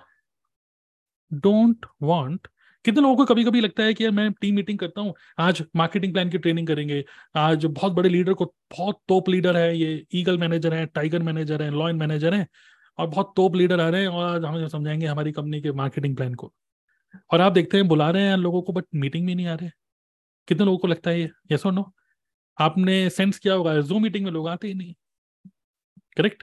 [1.31, 2.49] don't want
[2.85, 5.63] कितने लोगों को कभी कभी लगता है कि यार मैं टीम मीटिंग करता हूँ, आज
[5.77, 7.05] मार्केटिंग प्लान की ट्रेनिंग करेंगे,
[7.37, 8.45] आज बहुत बड़े लीडर को
[8.79, 12.47] बहुत टॉप लीडर है, ये ईगल मैनेजर है टाइगर मैनेजर है लॉयन मैनेजर है,
[12.99, 16.17] और बहुत टॉप लीडर आ रहे हैं और आज हमें समझाएँगे हमारी कंपनी के मार्केटिंग
[16.17, 16.53] प्लान को।
[17.33, 19.71] और आप देखते हैं, बुला रहे हैं लोगों को बट मीटिंग में नहीं आ रहे।
[20.49, 21.31] कितने लोगों को लगता है ये?
[21.53, 21.93] यस और नो
[22.59, 24.95] आपने सेंस किया होगा जो मीटिंग में लोग आते ही नहीं।
[26.17, 26.43] Correct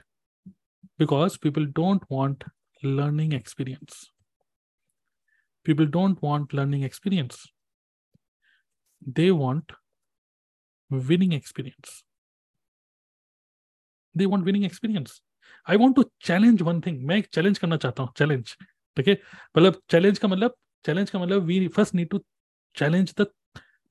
[0.98, 2.44] because people don't want
[2.82, 3.94] learning experience.
[5.66, 7.42] People don't want learning experience
[9.02, 9.74] they want
[10.90, 11.92] winning experience
[14.14, 15.20] they want winning experience
[15.66, 18.56] i want to challenge one thing मैं challenge करना चाहता हूँ challenge
[18.96, 19.18] ठीक है
[19.56, 22.20] मतलब challenge का मतलब challenge का मतलब we first need to
[22.76, 23.26] challenge the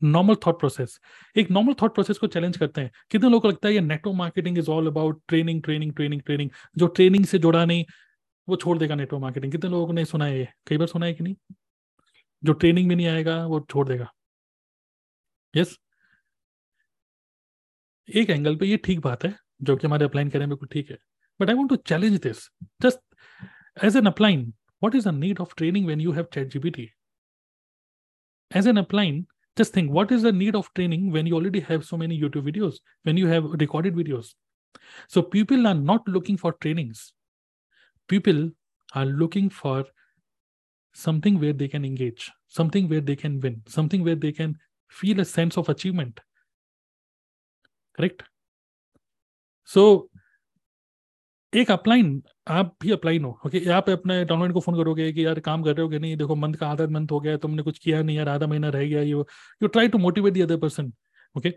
[0.01, 0.99] normal thought process
[1.35, 4.15] एक नॉर्मल थॉट प्रोसेस को चैलेंज करते हैं कितने लोगों को लगता है ये network
[4.17, 7.85] marketing is all about training training training training जो ट्रेनिंग से जुड़ा नहीं
[8.47, 11.13] वो छोड़ देगा नेटवर्क मार्केटिंग कितने लोगों ने सुना है ये कई बार सुना है
[11.13, 11.35] कि नहीं
[12.43, 14.11] जो ट्रेनिंग में नहीं आएगा, वो छोड़ देगा।
[15.53, 15.77] Yes yes?
[18.09, 20.89] एक एंगल पे ये ठीक बात है, जो कि हमारे अपलाइन करने में बिल्कुल ठीक
[20.91, 20.97] है।
[21.39, 22.49] But I want to challenge this
[22.81, 22.99] just
[23.77, 24.51] as an upline
[24.81, 26.89] what is the need of training when you have chat GPT
[28.51, 29.25] as an upline
[29.57, 32.45] just think what is the need of training when you already have so many YouTube
[32.45, 34.33] videos when you have recorded videos
[35.13, 37.13] so people are not looking for trainings
[38.09, 38.51] people
[38.97, 39.91] are looking for
[40.95, 45.19] something where they can engage, something where they can win, something where they can feel
[45.19, 46.19] a sense of achievement.
[47.97, 48.23] Correct?
[49.69, 50.09] So
[51.53, 55.39] एक upline आप भी upline हो okay आप अपने downline को phone करोगे कि यार
[55.39, 57.79] काम कर रहे हो कि नहीं देखो मंथ का आधा मंथ हो गया तुमने कुछ
[57.79, 59.25] किया नहीं यार आधा महीना रह गया you
[59.61, 60.91] you try to motivate the other person
[61.37, 61.53] okay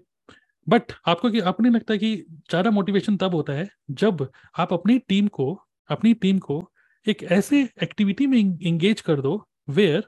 [0.67, 2.15] but आपको कि आपको नहीं लगता कि
[2.51, 3.69] ज़्यादा मोटिवेशन तब होता है
[4.03, 5.47] जब आप अपनी टीम को
[5.91, 6.61] अपनी टीम को
[7.07, 9.37] एक ऐसे एक्टिविटी में एंगेज कर दो
[9.71, 10.05] where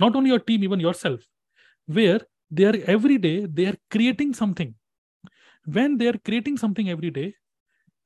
[0.00, 1.24] not only your team even yourself
[1.88, 4.74] where they are every day they are creating something
[5.66, 7.32] when they are creating something every day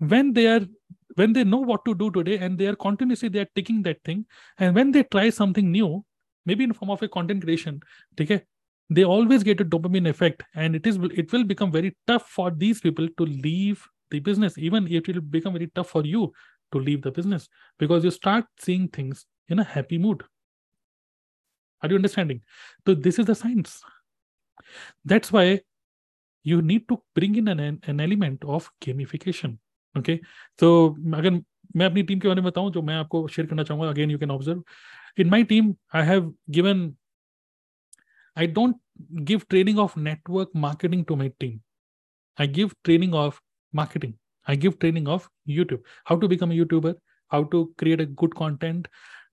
[0.01, 0.67] when they are
[1.19, 4.01] when they know what to do today and they are continuously they are taking that
[4.09, 4.25] thing
[4.59, 5.89] and when they try something new
[6.47, 7.81] may be in form of a content creation
[8.19, 8.45] ठीक है
[8.91, 12.55] they always get a dopamine effect and it is it will become very tough for
[12.55, 13.77] these people to leave
[14.13, 16.33] the business even it will become very tough for you
[16.72, 17.48] to leave the business
[17.80, 20.24] because you start seeing things in a happy mood.
[21.84, 22.42] Are you understanding?
[22.86, 23.82] So this is the science.
[25.04, 25.62] That's why
[26.46, 29.58] you need to bring in an, an element of gamification.
[29.96, 30.22] Okay.
[30.60, 33.90] So again, मैं अपनी team के बारे में बताऊं जो मैं आपको share करना चाहूंगा
[33.90, 34.64] again you can observe
[35.20, 36.82] in my team I have given
[38.38, 38.76] I don't
[39.30, 41.60] give training of network marketing to my team
[42.40, 43.42] I give training of
[43.76, 44.14] marketing
[44.47, 46.95] I give training of YouTube, how to become a YouTuber,
[47.33, 48.89] how to create a good content.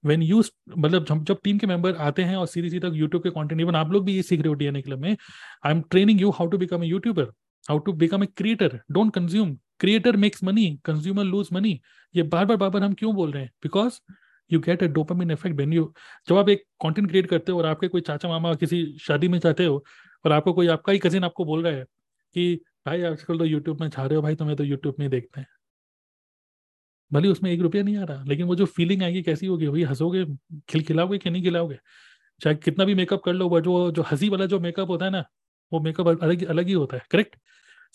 [0.06, 0.42] When you
[0.78, 3.76] मतलब जब जब team के member आते हैं और सीधी सीधा YouTube के content even
[3.76, 6.48] आप लोग भी ये सीख रहे हो डीएनए क्लब में I am training you how
[6.48, 7.24] to become a YouTuber
[7.70, 11.80] how to become a creator don't consume creator makes money consumer lose money
[12.16, 13.52] ये बार बार बार बार हम क्यों बोल रहे हैं?
[13.64, 14.00] Because
[14.52, 15.92] you get a dopamine effect when you
[16.30, 19.40] जब आप एक कंटेंट क्रिएट करते हो और आपके कोई चाचा मामा किसी शादी में
[19.40, 19.84] चाहते हो
[20.26, 21.84] और आपको कोई आपका ही कजिन आपको बोल रहा है
[22.36, 25.40] कि भाई, आजकल तो यूट्यूब में छा रहे हो भाई, तुम्हें तो यूट्यूब में देखते
[25.42, 25.48] हैं।
[27.12, 29.68] भले उसमें एक रुपया नहीं आ रहा, लेकिन वो जो फीलिंग आएगी, कैसी होगी?
[29.68, 30.26] भाई, हंसोगे,
[30.70, 31.78] खिलखिलाओगे कि नहीं खिलाओगे?
[32.42, 35.12] चाहे कितना भी मेकअप कर लो, वो जो जो हँसी वाला जो मेकअप होता है
[35.12, 35.24] ना,
[35.72, 37.36] वो मेकअप अलग अलग ही होता है correct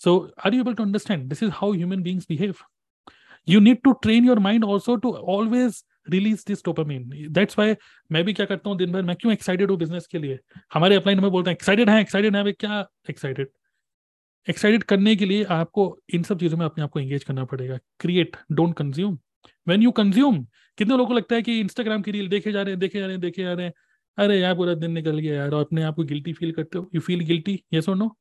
[0.01, 2.55] so are you able to understand this is how human beings behave
[3.47, 7.75] you need to train your mind also to always release this dopamine that's why
[8.11, 10.39] मैं भी क्या करता हूँ, दिन भर, मैं क्यों एक्साइटेड हूँ बिज़नेस के लिए?
[10.73, 13.49] हमारे अपलाइन में बोलते हैं एक्साइटेड है एक्साइटेड है क्या एक्साइटेड
[14.47, 17.77] एक्साइटेड करने के लिए आपको इन सब चीज़ों में अपने आप को एंगेज करना पड़ेगा।
[17.99, 19.17] Create don't consume
[19.67, 20.43] when you consume
[20.77, 23.05] कितने लोगों को लगता है कि इंस्टाग्राम की रील देखे जा रहे हैं, देखे जा
[23.05, 23.73] रहे हैं, देखे जा रहे हैं।
[24.17, 26.89] अरे यार, पूरा दिन निकल गया यार, और अपने आप को गिल्टी फील करते हो।
[26.95, 28.15] यू फील गिल्टी यस और no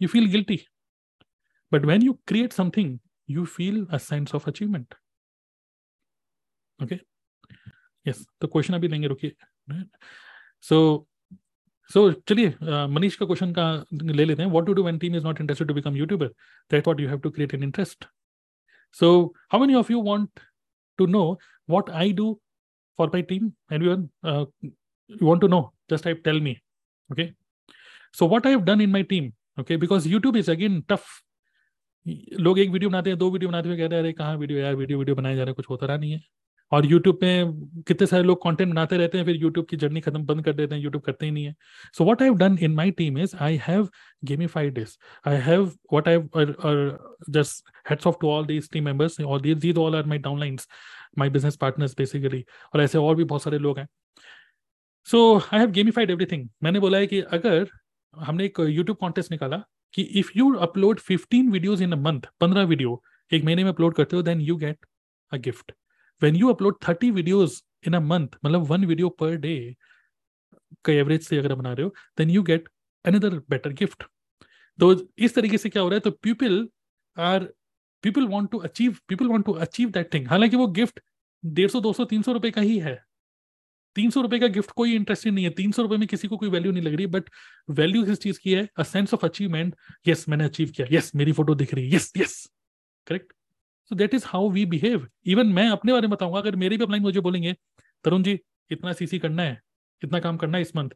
[0.00, 0.60] you feel guilty
[1.72, 2.98] but when you create something
[3.30, 4.94] you feel a sense of achievement
[6.80, 6.98] okay
[8.06, 9.32] yes तो क्वेश्चन अभी लेंगे, रुकिए।
[10.62, 11.07] सो
[11.90, 12.54] सो चलिए
[12.94, 14.50] मनीष का क्वेश्चन का ले लेते हैं.
[14.50, 16.26] What to do when team is not interested to become YouTuber
[16.70, 18.04] that what you have to create an interest
[19.00, 19.12] so
[19.52, 20.40] how many of you want
[20.98, 21.30] to know
[21.70, 22.32] what I do
[22.98, 24.08] for my team everyone
[25.10, 25.72] you want to know?
[25.88, 26.50] Just type, tell me.
[27.10, 27.32] Okay?
[28.12, 29.32] So, what i have done in my team?
[29.58, 29.76] Okay?
[29.76, 31.06] Because youtube is, again, tough.
[32.40, 34.58] लोग एक video बनाते हैं, दो video बनाते हुए कह रहे हैं, अरे, कहाँ वीडियो
[34.58, 34.74] यार?
[34.74, 36.20] वीडियो वीडियो बनाए जा रहे हैं, कुछ होता रहा नहीं है.
[36.72, 37.28] और यूट्यूब पे
[37.88, 40.74] कितने सारे लोग कंटेंट बनाते रहते हैं, फिर यूट्यूब की जर्नी खत्म बंद कर देते
[40.74, 41.54] हैं यूट्यूब करते ही नहीं है।
[41.94, 43.88] So what I done in my team is I have
[44.24, 46.18] gamified this I have what I
[47.32, 50.68] just heads of to all these team members और these these all are my downlines
[51.18, 53.86] my business partners basically और ऐसे और भी बहुत सारे लोग हैं।
[55.06, 57.66] So I have gamified everything मैंने बोला है कि अगर
[58.14, 59.62] हमने एक यूट्यूब कॉन्टेस्ट निकाला
[59.94, 63.94] कि if you upload 15 videos in a month 15 video एक महीने में अपलोड
[63.94, 64.86] करते हो then you get
[65.32, 65.72] a gift
[66.22, 69.74] when you upload 30 videos in a month मतलब one video per day
[70.84, 72.68] का एवरेज से अगर बना रहे हो then you get
[73.04, 74.04] another better gift
[74.78, 76.00] तो इस तरीके से क्या हो रहा है?
[76.00, 76.68] तो people
[77.16, 77.44] are
[78.02, 81.00] people want to achieve people want to achieve that thing हालाँकि वो गिफ्ट
[81.44, 83.04] डेढ़ सौ दो सौ तीन सौ रुपए का ही है।
[83.96, 86.36] तीन सौ रुपए का गिफ्ट कोई इंटरेस्टिंग नहीं है। तीन सौ रुपए में किसी को
[86.36, 87.30] कोई वैल्यू नहीं लग रही बट
[87.70, 89.76] वैल्यू किस चीज़ की है a sense of achievement
[90.08, 92.48] yes मैंने अचीव किया। यस yes, मेरी फ़ोटो दिख रही है। Yes yes
[93.06, 93.32] correct
[93.90, 96.84] so that is how we behave even मैं अपने बारे में बताऊँगा अगर मेरे भी
[96.84, 97.54] अपलाइन मुझे बोलेंगे
[98.04, 98.38] तरुण जी
[98.70, 99.60] इतना सीसी करना है
[100.02, 100.90] इतना काम करना है इस मंथ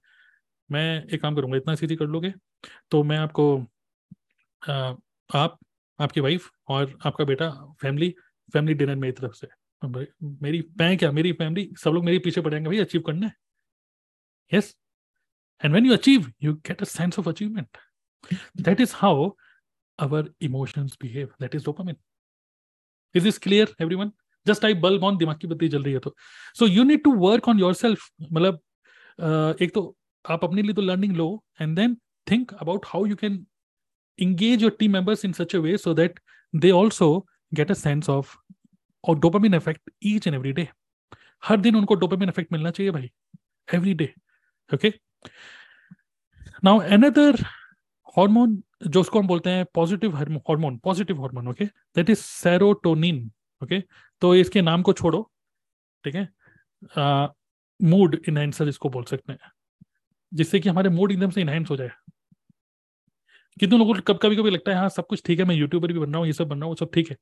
[0.71, 2.33] मैं एक काम करूँगा इतना सीसी कर लोगे?
[2.91, 3.45] तो मैं आपको
[4.63, 4.95] आ,
[5.31, 5.59] आप
[5.99, 7.51] आपकी वाइफ और आपका बेटा
[7.83, 8.11] फैमिली
[8.53, 9.49] फैमिली डिनर मेरी तरफ़ से।
[10.43, 13.35] मेरी मैं क्या मेरी फैमिली सब लोग मेरे पीछे पड़ेंगे भाई अचीव करना है?
[14.53, 14.75] Yes
[15.63, 17.77] and when you achieve you get a sense of achievement
[18.63, 19.31] that is how
[19.99, 21.97] our emotions behave that is dopamine
[23.15, 24.13] is this clear everyone
[24.47, 26.15] just I bulb on दिमाग की बत्ती जल रही है तो।
[26.59, 28.61] So you need to work on yourself मतलब
[29.63, 29.87] एक तो
[30.25, 31.97] आप अपने लिए तो learning low and then
[32.31, 33.47] think about how you can
[34.19, 36.19] engage your team members in such a way so that
[36.55, 37.07] they also
[37.59, 38.33] get a sense of
[39.05, 40.67] or dopamine effect each and every day.
[41.43, 43.11] हर दिन उनको dopamine effect मिलना चाहिए भाई।
[43.69, 44.13] Every day
[44.71, 44.93] okay
[46.65, 47.41] now another
[48.17, 53.31] hormone जो उसको हम बोलते हैं positive hormone positive hormone okay that is serotonin
[53.63, 53.81] okay
[54.23, 55.23] तो इसके नाम को छोड़ो,
[56.05, 56.29] ठीक है?
[57.81, 59.51] मूड इनहेंसर इसको बोल सकते हैं।
[60.33, 61.91] जिससे कि हमारे मूड एकदम से इनहेंस हो जाए।
[63.57, 65.93] कितने लोगों को कब कभी कभी लगता है हाँ सब कुछ ठीक है, मैं यूट्यूबर
[65.93, 67.17] भी बन रहा हूँ, ये सब बन रहा हूँ सब ठीक है।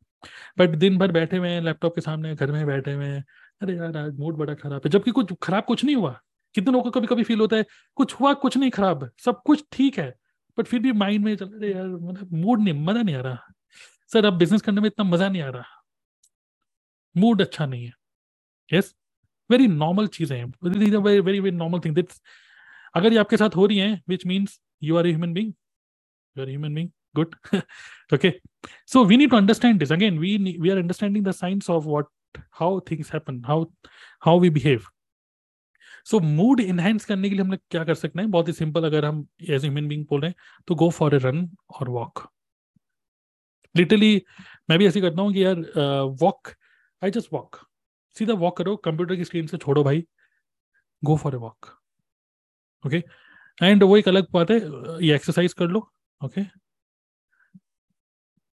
[0.59, 3.25] बट दिन भर बैठे हुए हैं लैपटॉप के सामने, घर में बैठे हुए हैं,
[3.63, 6.19] अरे यार, आज मूड बड़ा खराब है। जबकि कुछ खराब कुछ नहीं हुआ।
[6.55, 7.65] कितने लोगों को कभी कभी फील होता है,
[7.97, 10.15] कुछ हुआ, कुछ नहीं खराब, सब कुछ ठीक है।
[10.61, 13.39] बट फिर भी माइंड में चल रहे यार मतलब मूड नहीं, मज़ा नहीं आ रहा।
[14.13, 15.65] सर अब बिज़नेस करने में इतना मज़ा नहीं आ रहा।
[17.17, 17.93] मूड अच्छा नहीं है।
[18.73, 18.95] यस
[19.51, 22.23] वेरी नॉर्मल चीज़ें हैं। Very very normal thing that's
[22.95, 25.53] अगर ये आपके साथ हो रही है which means you are human being
[26.39, 27.35] you are human being good.
[28.13, 28.41] Okay.
[28.87, 29.91] So, we need to understand this.
[29.91, 32.07] Again, we we are understanding the science of what,
[32.51, 33.59] how things happen, how
[34.21, 34.89] how we behave.
[36.07, 38.31] So mood enhance करने के लिए हम लोग क्या कर सकते हैं?
[38.31, 41.19] बहुत ही सिंपल अगर हम एज ह्यूमन बींग बोल रहे हैं तो गो फॉर ए
[41.19, 41.49] रन
[41.81, 42.29] और वॉक
[43.75, 44.23] लिटरली
[44.71, 45.57] मैं भी ऐसे करता हूँ कि यार
[46.23, 46.49] वॉक
[47.03, 47.57] आई जस्ट वॉक
[48.17, 50.05] सीधा वॉक करो कंप्यूटर की स्क्रीन से छोड़ो भाई।
[51.03, 51.67] Go for a walk
[52.85, 53.03] okay
[53.59, 54.57] and वो एक अलग बात है
[55.07, 55.89] ये एक्सरसाइज कर लो
[56.21, 56.41] okay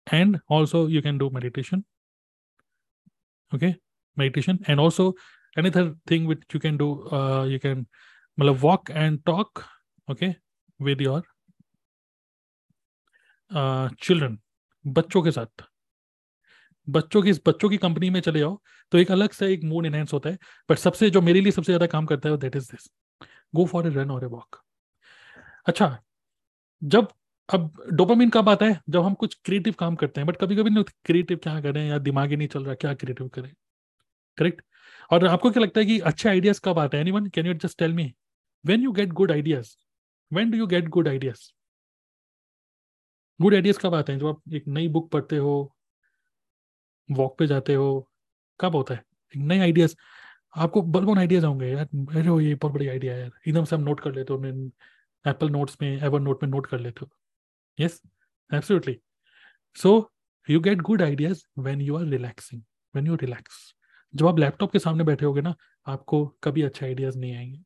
[0.08, 1.84] and also you can do meditation
[3.52, 3.74] okay
[4.18, 5.10] meditation and also
[5.56, 7.86] another thing which you can do uh, you can
[8.38, 9.64] मतलब walk and talk
[10.08, 10.32] okay
[10.80, 11.22] with your
[13.52, 14.38] uh, children
[14.86, 15.64] बच्चों के साथ।
[16.88, 18.60] बच्चों की बच्चों की कंपनी में चले जाओ
[18.92, 20.38] तो एक अलग से एक मूड इनहेंस होता है
[20.70, 22.90] बट सबसे जो मेरे लिए सबसे ज़्यादा काम करता है that is this
[23.56, 24.62] go for a run और ए वॉक
[25.68, 25.98] अच्छा
[26.84, 27.08] जब
[27.50, 28.80] अब डोपामिन कब आता है?
[28.90, 31.98] जब हम कुछ क्रिएटिव काम करते हैं बट कभी कभी नहीं क्रिएटिव क्या करें या
[32.00, 33.52] दिमाग ही नहीं चल रहा क्या क्रिएटिव करें?
[34.38, 34.62] करेक्ट
[35.12, 37.04] और आपको क्या लगता है कि अच्छे आइडियाज़ कब आते हैं?
[37.04, 38.14] Anyone can you just tell me
[38.66, 39.76] when you get good ideas
[40.32, 41.52] when do you get good ideas
[43.40, 44.20] good ideas कब आते हैं?
[44.20, 45.56] जब आप एक नई बुक पढ़ते हो
[47.10, 48.10] वॉक पे जाते हो,
[48.60, 49.04] कब होता है?
[49.36, 49.96] एक नए आइडियाज़
[50.56, 53.82] आपको बलबोन आइडियाज़ होंगे, यार, अरे ये बहुत बड़ी आइडिया है यार। एकदम से हम
[53.84, 54.72] नोट कर लेते हो
[55.26, 57.10] एप्पल नोट्स में एवर नोट में नोट कर लेते हो।
[57.80, 58.02] Yes
[58.52, 58.98] absolutely
[59.76, 59.92] so
[60.50, 62.62] you get good ideas when you are relaxing
[62.94, 63.75] when you relax
[64.16, 65.54] जब आप लैपटॉप के सामने बैठे होगे ना,
[65.88, 67.60] आपको कभी अच्छे आइडियाज़ नहीं आएँगे।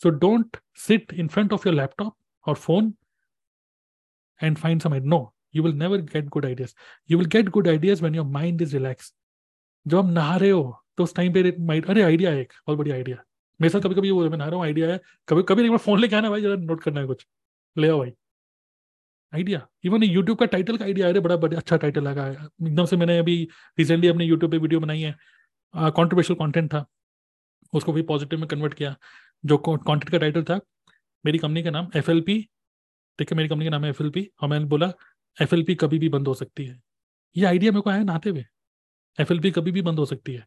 [0.00, 2.92] So don't sit in front of your laptop और phone
[4.40, 5.20] and find some no
[5.56, 6.74] you will never get good ideas
[7.10, 9.12] you will get good ideas when your mind is relax
[9.86, 12.78] जब आप नहा रहे हो तो उस टाइम पे माइंड अरे आइडिया है एक, बहुत
[12.78, 13.16] बढ़िया आइडिया
[13.60, 16.00] मेरे साथ कभी कभी वो मैं नहा रहा हूँ आइडिया है। कभी कभी एक फ़ोन
[16.00, 17.26] लेके आना भाई, जरा नोट करना है कुछ।
[17.76, 18.12] ले आओ भाई।
[19.32, 22.84] आइडिया इवन यूट्यूब का टाइटल का आइडिया है बड़ा बड़ा अच्छा टाइटल लगा है। एकदम
[22.84, 23.36] से मैंने अभी
[23.78, 25.14] रिसेंटली अपने यूट्यूब पे वीडियो बनाई है।
[25.74, 26.84] कॉन्ट्रोवर्शियल कंटेंट था।
[27.72, 28.94] उसको भी पॉजिटिव में कन्वर्ट किया।
[29.44, 30.60] जो कंटेंट का टाइटल था,
[31.24, 32.20] मेरी कंपनी का नाम एफ़ एल
[33.18, 34.02] ठीक है मेरी कंपनी का नाम है एफ़
[34.42, 34.92] और मैंने बोला
[35.38, 36.80] एफ़ एल पी कभी भी बंद हो सकती है।
[37.36, 38.44] ये आइडिया मेरे को आया नहाते हुए।
[39.18, 40.44] एफ़ एल पी कभी भी बंद हो सकती है।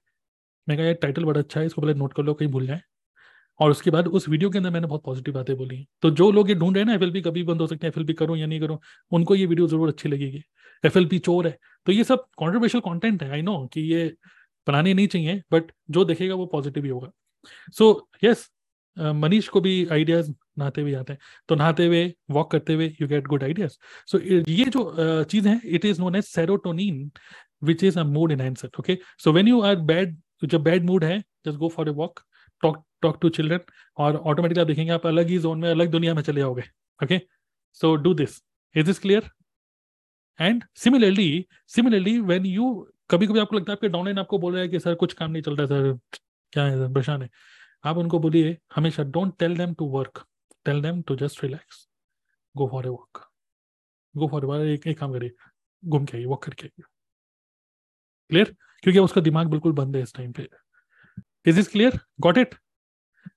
[0.67, 2.81] मैं कहा टाइटल बड़ा अच्छा है, इसको पहले नोट कर लो, कहीं भूल जाए।
[3.59, 6.49] और उसके बाद उस वीडियो के अंदर मैंने बहुत पॉजिटिव बातें बोली तो जो लोग
[6.49, 8.35] ये ढूंढ रहे हैं ना एफ़ कभी बंद हो सकते हैं एफ़ एल पी करो
[8.35, 8.79] या नहीं करो,
[9.11, 10.43] उनको ये वीडियो ज़रूर अच्छी लगेगी।
[10.83, 14.05] एफ़ एल पी चोर है। तो ये सब कॉन्ट्रोवर्शियल कॉन्टेंट है आई नो कि ये
[14.67, 17.11] बनानी नहीं चाहिए बट जो देखेगा वो पॉजिटिव ही होगा।
[17.73, 18.49] So so, yes yes,
[18.97, 23.07] Manish को भी आइडियाज़ नहाते हुए आते हैं। तो नहाते हुए वॉक करते हुए you
[23.07, 23.77] get good ideas
[24.11, 27.09] so ये जो चीज़ है it is known as serotonin
[27.63, 31.19] which is a mood enhancer okay so when you are bad जब बैड मूड है
[31.19, 32.19] just go for a walk
[32.63, 33.59] talk talk to children
[33.97, 36.63] और automatically आप देखेंगे आप अलग ही जोन में अलग दुनिया में चले जाओगे
[36.99, 37.19] okay
[37.79, 38.41] so do this
[38.75, 39.29] is this clear
[40.39, 42.67] and similarly similarly when you
[43.09, 45.31] कभी कभी आपको लगता है आपके डाउनलाइन आपको बोल रहा है कि सर कुछ काम
[45.31, 45.99] नहीं चल रहा है सर
[46.53, 47.29] क्या है सर परेशान है?
[47.85, 50.25] आप उनको बोलिए हमेशा don't tell them to work
[50.65, 51.87] tell them to just relax
[52.57, 53.21] go for a walk
[54.15, 55.31] go for a एक, एक काम करिए
[55.85, 56.83] घूम के आइए वॉक करके आइए.
[58.29, 60.49] क्लियर क्योंकि उसका दिमाग बिल्कुल बंद है इस टाइम पे।
[61.45, 62.55] Is is clear got it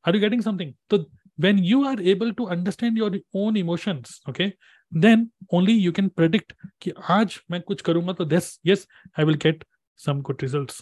[0.08, 0.98] are you getting something तो
[1.39, 4.53] when you are able to understand your own emotions okay
[4.91, 8.85] then only you can predict कि आज मैं कुछ करूंगा तो this yes
[9.17, 9.65] I will get
[9.99, 10.81] some good results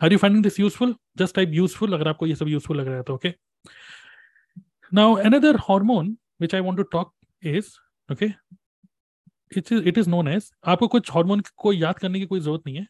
[0.00, 2.96] are you finding this useful just type useful अगर आपको ये सब useful लग रहा
[2.96, 3.34] है तो okay
[4.92, 7.70] now another hormone which I want to talk is
[8.08, 8.34] okay
[9.50, 12.62] it is it is known as आपको कुछ हार्मोन को याद करने की कोई जरूरत
[12.66, 12.86] नहीं है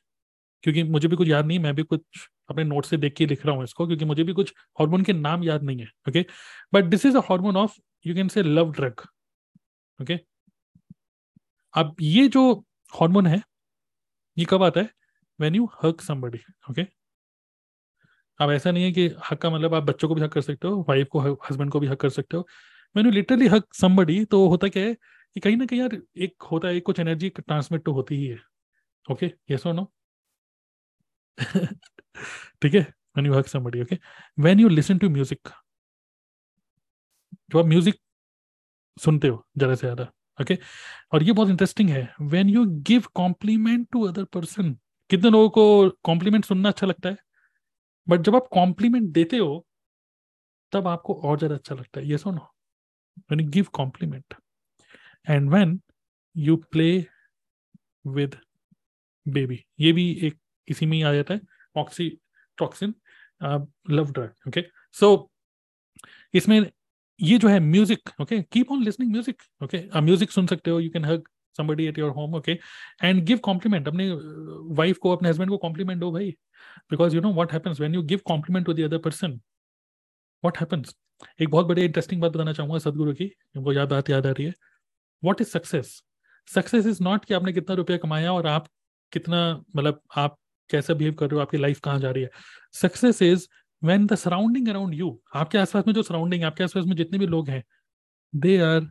[0.63, 2.01] क्योंकि मुझे भी कुछ याद नहीं, मैं भी कुछ
[2.49, 5.13] अपने नोट से देख के लिख रहा हूँ इसको, क्योंकि मुझे भी कुछ हार्मोन के
[5.13, 6.25] नाम याद नहीं है okay
[6.73, 9.01] but this is a hormone of you can say love drug
[9.99, 10.19] okay
[11.73, 12.51] अब ये जो
[12.93, 13.41] हार्मोन है,
[14.37, 14.89] ये कब आता है?
[15.39, 16.39] When you hug somebody
[16.71, 16.83] okay
[18.39, 20.67] अब ऐसा नहीं है कि हक का मतलब आप बच्चों को भी हक कर सकते
[20.67, 22.45] हो वाइफ को हस्बैंड को भी हक कर सकते हो।
[22.95, 26.67] मैंने लिटरली हक समबडी तो होता क्या है कि कहीं ना कहीं यार एक होता
[26.67, 28.37] है, कुछ एनर्जी ट्रांसमिट तो होती ही है
[29.05, 29.87] ओके यस और नो
[31.37, 32.85] ठीक है?
[33.15, 33.97] When you hug somebody, okay?
[34.45, 35.51] When you listen to music
[37.51, 37.95] जो आप म्यूज़िक
[38.97, 40.65] सुनते हो, ज़्यादा से ज़्यादा ओके okay?
[41.13, 44.71] और ये बहुत इंटरेस्टिंग है। When you give compliment to other person
[45.09, 47.17] कितने लोगों को कॉम्प्लीमेंट सुनना अच्छा लगता है?
[48.07, 49.65] बट जब आप कॉम्प्लीमेंट देते हो,
[50.73, 52.41] तब आपको और ज़्यादा अच्छा लगता है। ये सुनो
[53.31, 54.33] when you give compliment
[55.29, 55.79] and when
[56.35, 56.89] you play
[58.05, 58.35] with
[59.25, 61.41] baby ये भी एक इसी में ही आ जाता है
[61.75, 62.93] oxytocin
[63.91, 64.63] love drug okay
[64.99, 65.09] so
[66.33, 66.59] इसमें
[67.19, 70.89] ये जो है music okay keep on listening music okay music सुन सकते हो you
[70.89, 72.53] can hug somebody at your home, okay?
[73.07, 74.09] And give compliment, अपने
[74.75, 76.29] वाइफ को, अपने हस्बैंड को कॉम्प्लीमेंट दो भाई।
[76.91, 80.95] Because you know what happens when you give compliment to the other person what happens
[81.41, 84.45] एक बहुत बड़ी इंटरेस्टिंग बात बताना चाहूँगा सदगुरु की वो याद बात याद आ रही
[84.45, 84.53] है।
[85.23, 86.01] What is success
[86.47, 88.67] success is not कि आपने कितना रुपया कमाया और आप
[89.11, 89.41] कितना
[89.75, 90.37] मतलब आप
[90.69, 92.29] कैसा बिहेव कर रहे हो, आपकी लाइफ कहाँ जा रही है।
[92.75, 93.47] Success is
[93.81, 97.27] when the surrounding around you आपके आसपास में जो सराउंडिंग आपके आसपास में जितने भी
[97.27, 97.63] लोग हैं
[98.33, 98.89] they are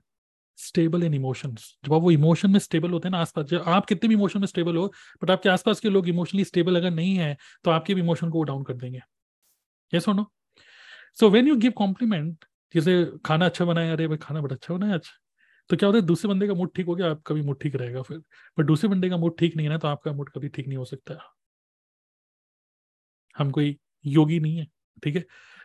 [0.59, 3.87] stable in emotions जब आप वो इमोशन में स्टेबल होते हैं ना, आसपास, जब आप
[3.87, 4.87] कितने भी इमोशन में स्टेबल हो
[5.23, 8.43] बट आपके आसपास के लोग इमोशनली स्टेबल अगर नहीं है तो आपके भी इमोशन को
[8.45, 9.01] डाउन कर देंगे।
[9.93, 10.27] ये सुनो
[11.19, 14.95] so when you give compliment जैसे खाना अच्छा बनाया, अरे भाई खाना बड़ा अच्छा बनाया
[14.95, 15.13] अच्छा
[15.71, 17.77] तो क्या होता है, दूसरे बंदे का मूड ठीक हो गया, आपका भी मूड ठीक
[17.77, 18.19] रहेगा फिर।
[18.59, 20.79] बट दूसरे बंदे का मूड ठीक नहीं है ना तो आपका मूड कभी ठीक नहीं
[20.79, 21.15] हो सकता।
[23.39, 24.67] हम कोई योगी नहीं है,
[25.03, 25.25] ठीक है?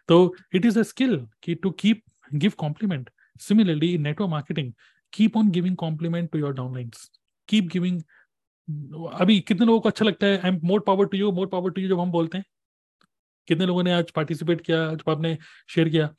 [0.10, 2.04] तो इट इज़ अ स्किल कि to keep
[2.34, 4.74] give compliment similarly in network marketing
[5.14, 7.12] keep on giving compliment to your downlines
[7.48, 8.02] keep giving
[9.14, 10.38] अभी कितने लोगों को अच्छा लगता है?
[10.40, 12.46] I am more power to you more power to you जब हम बोलते हैं।
[13.48, 15.38] कितने लोगों ने आज पार्टिसिपेट किया, जब आपने
[15.70, 16.16] शेयर किया?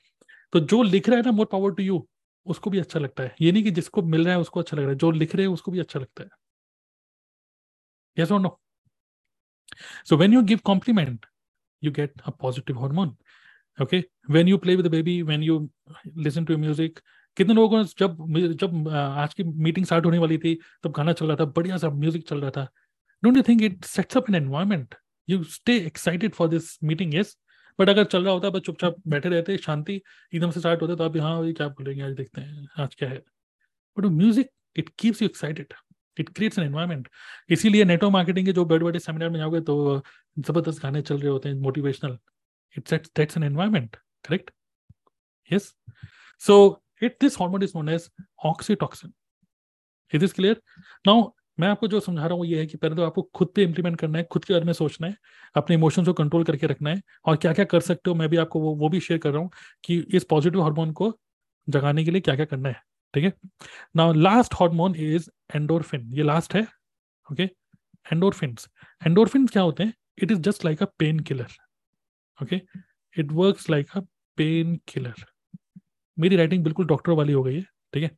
[0.53, 2.09] तो जो लिख रहा है ना मोर पावर टू यू
[2.47, 4.83] उसको भी अच्छा लगता है। ये नहीं कि जिसको मिल रहा है, उसको अच्छा लग
[4.83, 6.29] रहा है। जो लिख रहे हैं, उसको भी अच्छा लगता है।
[8.19, 8.51] Yes or no?
[10.05, 11.32] So when you give compliment
[11.83, 13.11] you get a positive hormone,
[13.79, 14.03] okay?
[14.37, 15.57] When you play with the baby, when you
[16.27, 17.01] listen to music,
[17.37, 21.27] कितने लोगों को जब जब आज की मीटिंग स्टार्ट होने वाली थी, तब गाना चल
[21.27, 22.67] रहा था, बढ़िया सा म्यूज़िक चल रहा था।
[23.23, 24.95] Don't you think it sets up an environment
[25.29, 27.37] you stay excited for this meeting yes
[27.79, 29.95] but अगर चल रहा होता, बस चुपचाप बैठे रहते, शांति
[30.35, 33.09] एकदम से स्टार्ट होते तो आप हाँ ये क्या बोलेंगे, आज देखते हैं, आज क्या
[33.09, 33.23] है।
[33.97, 35.75] But music it keeps you excited
[36.17, 37.09] it creates an environment
[37.51, 40.03] इसीलिए नेटवर्क मार्केटिंग के जो बड़े बड़े सेमिनार में जाओगे तो
[40.39, 42.19] ज़बरदस्त गाने चल रहे होते हैं motivational
[42.77, 44.51] it sets that's an environment correct
[45.51, 45.75] yes
[46.43, 46.59] so
[47.03, 48.11] it this hormone is known as
[48.47, 49.13] oxytocin
[50.13, 50.63] it is clear
[51.07, 53.63] now मैं आपको जो समझा रहा हूँ, ये है कि पहले तो आपको खुद पे
[53.63, 55.17] इंप्लीमेंट करना है, खुद के बारे में सोचना है,
[55.57, 58.37] अपने इमोशंस को कंट्रोल करके रखना है, और क्या क्या कर सकते हो, मैं भी
[58.37, 59.51] आपको वो वो भी शेयर कर रहा हूँ
[59.85, 61.13] कि इस पॉजिटिव हार्मोन को
[61.69, 62.83] जगाने के लिए क्या क्या करना है।
[63.15, 63.33] ठीक है?
[63.97, 66.63] Now last hormone is endorphin ये लास्ट है
[67.29, 67.43] ओके
[68.07, 68.57] एंडोरफिन
[69.03, 69.93] एंडोरफिन क्या होते हैं?
[70.23, 71.53] It is just like a pain killer
[72.39, 72.61] okay
[73.17, 74.01] it work like a
[74.39, 75.25] pain killer
[76.19, 78.11] मेरी राइटिंग बिल्कुल डॉक्टर वाली हो गई है, ठीक है?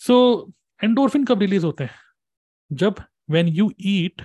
[0.00, 1.94] सो एंडोरफिन कब रिलीज़ होते हैं?
[2.70, 4.22] जब when you eat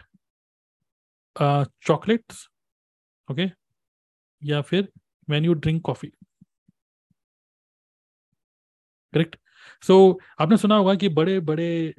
[1.88, 2.48] chocolates
[3.28, 3.50] okay
[4.42, 4.88] या फिर
[5.30, 6.12] when you drink coffee
[9.18, 9.36] correct
[9.84, 11.94] so so, आपने सुना होगा कि बड़े बड़े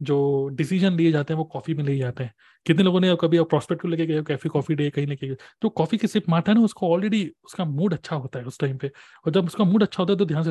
[0.00, 0.16] जो
[0.54, 2.32] डिसीज़न लिए जाते हैं वो कॉफ़ी में लिए जाते हैं।
[2.66, 5.68] कितने लोगों ने कभी प्रोस्पेक्ट को लेके गए कैफ़े कॉफ़ी डे कहीं लेके गए तो
[5.70, 8.76] कॉफ़ी की सिप मारता है ना उसको ऑलरेडी उसका मूड अच्छा होता है उस टाइम
[8.78, 8.88] पे।
[9.26, 10.50] और जब उसका मूड अच्छा होता है तो ध्यान से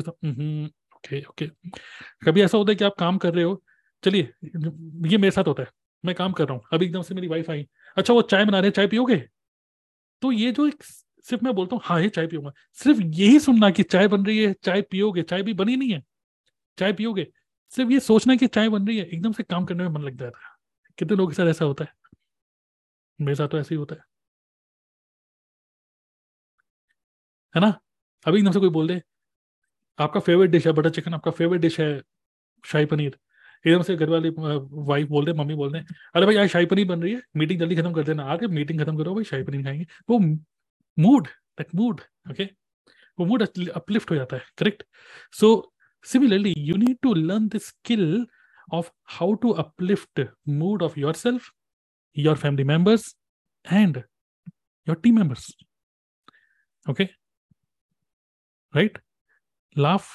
[0.96, 1.46] ओके ओके
[2.26, 3.62] कभी ऐसा होता है कि आप काम कर रहे हो
[4.02, 4.32] चलिए
[5.08, 5.68] ये मेरे साथ होता है
[6.04, 8.60] मैं काम कर रहा हूँ अभी एकदम से मेरी वाइफ आई अच्छा वो चाय बना
[8.60, 9.16] रहे चाय पियोगे?
[10.22, 10.82] तो ये जो एक
[11.24, 14.38] सिर्फ़ मैं बोलता हूँ हाँ ये चाय पियोगा सिर्फ़ यही सुनना कि चाय बन रही
[14.38, 16.02] है, चाय पियोगे, चाय भी बनी नहीं है,
[16.78, 17.26] चाय पियोगे।
[17.72, 20.18] सिर्फ़ ये सोचना कि चाय बन रही है, एकदम से काम करने में मन लग
[20.18, 20.54] जाता है।
[20.98, 21.92] कितने लोगों के साथ ऐसा होता है?
[23.18, 24.02] मेरे साथ तो ऐसे ही होता है।
[27.54, 27.68] है ना?
[28.26, 29.00] अभी एकदम से कोई बोल दे,
[29.98, 31.88] आपका फेवरेट डिश है बटर चिकन आपका फेवरेट डिश है
[32.64, 33.16] शाही पनीर।
[33.64, 35.82] एकदम से घर वाली वाइफ बोल रहे मम्मी बोल रहे
[36.14, 38.80] अरे भाई, आज शाही पनीर बन रही है मीटिंग जल्दी खत्म कर देना, आके मीटिंग
[38.82, 40.18] खत्म करो, भाई, शाही पनीर खाएँगे। वो
[41.06, 41.28] मूड
[41.58, 42.44] दैट मूड ओके
[43.18, 44.82] वो मूड अपलिफ्ट हो जाता है correct
[45.40, 45.54] so
[46.04, 48.26] similarly you need to learn the skill
[48.78, 50.20] of how to uplift
[50.58, 51.46] mood of yourself,
[52.16, 53.06] your family members,
[53.64, 53.96] and
[54.86, 55.46] your team members,
[56.86, 57.06] okay?
[58.74, 59.00] Right?
[59.76, 60.12] Laugh,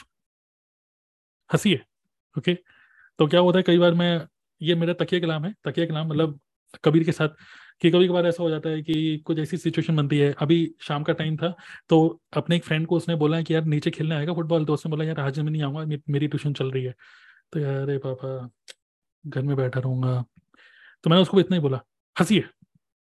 [1.49, 1.81] हंसीए
[2.37, 2.63] okay okay?
[3.19, 4.27] तो क्या होता है, कई बार मैं,
[4.61, 6.39] ये मेरा तकिया कलाम है, तकिया कलाम मतलब
[6.83, 7.29] कबीर के साथ
[7.81, 11.03] कि कभी कभार ऐसा हो जाता है कि कुछ ऐसी सिचुएशन बनती है। अभी शाम
[11.03, 11.53] का टाइम था
[11.89, 11.99] तो
[12.33, 15.03] अपने एक फ्रेंड को उसने बोला कि यार नीचे खेलने आएगा फुटबॉल तो उसने बोला,
[15.05, 16.93] यार, आज मैं नहीं आऊँगा मेरी ट्यूशन चल रही है।
[17.53, 18.49] तो यार, अरे पापा,
[19.23, 20.21] घर में बैठा रहूँगा।
[21.03, 21.81] तो मैंने उसको इतना ही बोला
[22.15, 22.49] हँसी है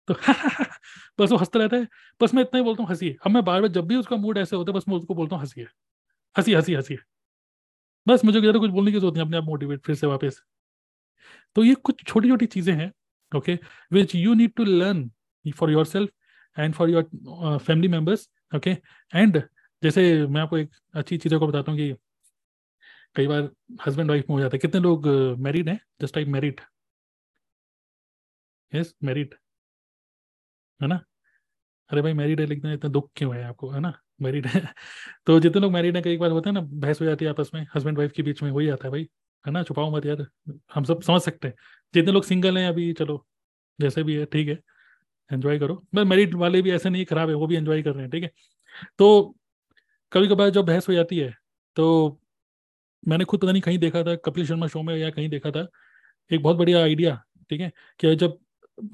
[0.08, 0.14] तो
[1.18, 1.88] बस वो हंसता रहता है।
[2.20, 4.38] बस मैं इतना ही बोलता हूँ हँसी अब मैं बार बार जब भी उसका मूड
[4.38, 5.68] ऐसे होता है, बस मैं उसको बोलता हूँ हँसी है
[6.36, 6.98] हँसी हँसी हँसी
[8.06, 10.42] बस मुझे ज़्यादा कुछ बोलने की ज़रूरत नहीं, अपने आप मोटिवेट फिर से वापस।
[11.56, 12.90] तो ये कुछ छोटी छोटी चीज़ें हैं
[13.34, 13.58] okay
[13.92, 15.10] which you need to learn
[15.56, 16.10] for yourself
[16.58, 18.70] and for your family members okay
[19.14, 19.42] and
[19.82, 21.94] जैसे मैं आपको एक अच्छी चीज़ों को बताता हूँ कि
[23.16, 23.48] कई बार
[23.86, 25.06] हस्बैंड वाइफ में हो जाता है। कितने लोग
[25.38, 25.80] मैरिड हैं?
[26.02, 26.60] Just type married
[28.72, 29.34] yes married
[30.80, 31.00] है ना?
[31.90, 33.70] अरे भाई मैरिड है लेकिन इतना दुख क्यों है आपको?
[33.70, 33.92] है ना?
[34.22, 34.62] मैरिड है।
[35.26, 37.50] तो जितने लोग मैरिड हैं, कई बार होता है ना, बहस हो जाती है आपस
[37.54, 39.08] में। हस्बैंड वाइफ के बीच में वही आता है भाई।
[39.46, 39.62] है ना?
[39.62, 40.26] छुपाओ मत यार।
[40.74, 41.54] हम सब समझ सकते हैं।
[41.94, 43.24] जितने लोग सिंगल हैं अभी, चलो,
[43.78, 44.58] जैसे भी है, ठीक है
[45.30, 48.02] एंजॉय करो। मैं मैरिड वाले भी ऐसे नहीं, खराब है, वो भी एंजॉय कर रहे
[48.02, 48.30] हैं, ठीक है।
[48.98, 49.34] तो
[50.12, 51.34] कभी कभार जब बहस हो जाती है
[51.76, 52.18] तो
[53.02, 55.66] मैंने खुद पता नहीं कहीं देखा था, कपिल शर्मा शो में या कहीं देखा था,
[56.30, 57.14] एक बहुत बढ़िया आइडिया
[57.50, 58.38] ठीक है, कि जब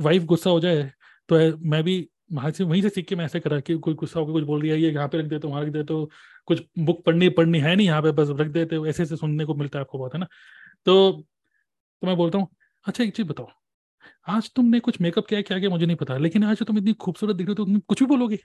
[0.00, 0.82] वाइफ गुस्सा हो जाए
[1.28, 1.36] तो
[1.66, 4.32] मैं भी वहाँ से, वहीं से सीख के मैं ऐसे करा कि कोई गुस्सा होकर
[4.32, 6.10] कुछ बोल रही है ये यहाँ पे रख देते हो वहाँ रख देते हो
[6.48, 9.44] कुछ बुक पढ़नी पढ़नी है नहीं यहाँ पे, बस रख देते हो। ऐसे ऐसे सुनने
[9.44, 10.26] को मिलता है आपको बहुत, है ना।
[10.86, 11.12] तो
[12.02, 12.48] तो मैं बोलता हूँ
[12.86, 13.48] अच्छा एक चीज़ बताओ।
[14.28, 17.36] आज तुमने कुछ मेकअप किया क्या किया मुझे नहीं पता, लेकिन आज तुम इतनी खूबसूरत
[17.36, 18.38] दिख रही हो तो तुम कुछ भी बोलोगे।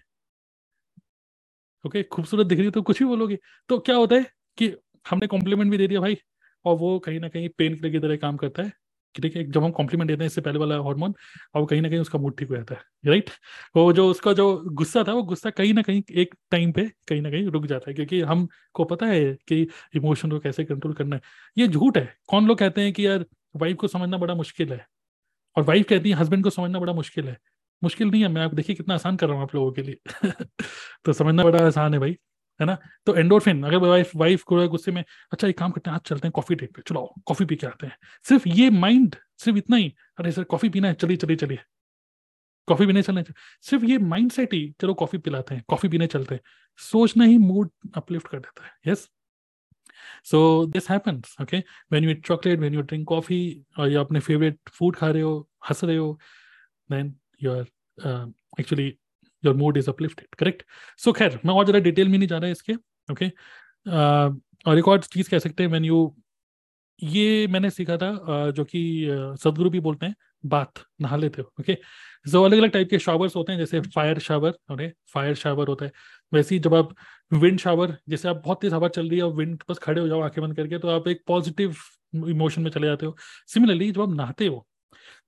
[1.86, 3.38] ओके खूबसूरत दिख रही हो तो कुछ भी बोलोगे।
[3.70, 4.26] तो क्या होता है
[4.58, 4.74] कि
[5.06, 6.18] हमने कॉम्प्लीमेंट भी दे दिया भाई,
[6.66, 8.72] और वो कहीं ना कहीं पेन किलर की तरह काम करता है।
[9.16, 11.14] ठीक है जब हम कॉम्प्लीमेंट देते हैं, इससे पहले वाला हार्मोन
[11.56, 13.30] और कहीं ना कहीं उसका मूड ठीक हो जाता है राइट
[13.76, 17.22] वो जो उसका जो गुस्सा था, वो गुस्सा कहीं ना कहीं एक टाइम पे कहीं
[17.22, 19.62] ना कहीं रुक जाता है, क्योंकि हमको पता है कि
[19.96, 21.22] इमोशन को कैसे कंट्रोल करना है।
[21.58, 23.26] ये झूठ है। कौन लोग कहते हैं कि यार
[23.56, 24.86] वाइफ को समझना बड़ा मुश्किल है।
[25.56, 27.38] और वाइफ कहती है हस्बैंड को समझना बड़ा मुश्किल है।
[27.82, 29.98] मुश्किल नहीं है, मैं आप देखिए कितना आसान कर रहा हूँ आप लोगों के लिए।
[31.06, 32.18] तो समझना बड़ा आसान है भाई,
[32.60, 32.78] है ना?
[33.08, 36.28] तो एंडोरफिन अगर वाइफ वाइफ को गुस्से में अच्छा एक काम करते हैं, आज चलते
[36.28, 39.78] हैं कॉफ़ी डेट पे, चलो कॉफ़ी पी के आते हैं। सिर्फ़ ये माइंड सिर्फ़ इतना
[39.78, 41.60] ही, अरे सर कॉफ़ी पीना है, चलिए चलिए चलिए।
[42.68, 43.24] कॉफ़ी पीने चलने
[43.62, 46.42] सिर्फ़ ये माइंड सेट ही, चलो कॉफ़ी पिलाते हैं कॉफ़ी पीने चलते हैं।
[46.80, 49.10] सोचना ही मूड अपलिफ्ट कर देता है yes
[50.26, 53.40] so this happens okay when you chocolate when you drink coffee
[53.80, 55.38] और या अपने फेवरेट फ़ूड खा रहे हो
[55.70, 56.20] हंस रहे हो
[56.90, 58.88] then you are actually
[59.44, 60.64] your mood is uplifted correct
[60.98, 63.32] so खैर मैं और ज़्यादा डिटेल में नहीं जा रहा है इसके ओके okay?
[63.88, 66.16] uh, और एक और चीज़ कह सकते हैं वैन यू
[67.04, 69.08] ये मैंने सीखा था uh, जो कि
[69.44, 71.78] सदगुरु भी बोलते हैं बात नहा लेते हो ओके
[72.28, 75.86] जो अलग अलग टाइप के शावर्स होते हैं जैसे fire shower okay fire shower होता
[75.86, 75.92] है।
[76.34, 76.94] वैसे ही जब आप
[77.32, 80.08] विंड शावर जैसे आप बहुत तेज हवा चल रही है और विंड बस खड़े हो
[80.08, 81.76] जाओ, आँखें बंद करके तो आप एक पॉजिटिव
[82.30, 83.16] इमोशन में चले जाते हो।
[83.48, 84.66] सिमिलरली जब आप नहाते हो,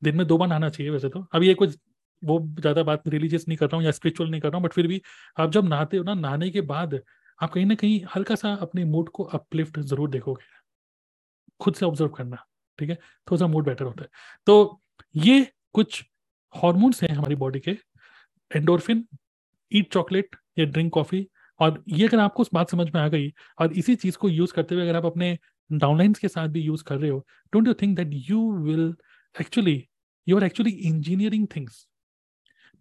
[0.04, 1.78] दिन में दो बार नहाना चाहिए वैसे तो। अभी ये कुछ
[2.22, 4.74] वो ज़्यादा बात रिलीजियस नहीं कर रहा हूँ या स्पिरिचुअल नहीं कर रहा हूँ बट
[4.74, 5.02] फिर भी
[5.38, 7.00] आप जब नहाते हो ना, नहाने के बाद
[7.40, 10.44] आप कहीं ना कहीं हल्का सा अपने मूड को अपलिफ्ट ज़रूर देखोगे।
[11.62, 12.38] खुद से ऑब्ज़र्व करना,
[12.80, 12.96] ठीक है?
[12.96, 14.10] थोड़ा सा मूड बेटर होता है।
[14.48, 14.82] तो
[15.16, 16.04] ये कुछ
[16.54, 17.72] हॉर्मोन्स हैं हमारी बॉडी के।
[18.52, 19.06] एंडोरफिन
[19.72, 21.26] ईट चॉकलेट या ड्रिंक कॉफ़ी
[21.60, 24.54] और ये अगर आपको उस बात समझ में आ गई, और इसी चीज़ को यूज़
[24.54, 25.38] करते हुए अगर आप अपने
[25.70, 28.94] डाउनलाइंस के साथ भी यूज़ कर रहे हो don't you think that you will
[29.36, 29.84] actually
[30.28, 31.86] you are actually engineering things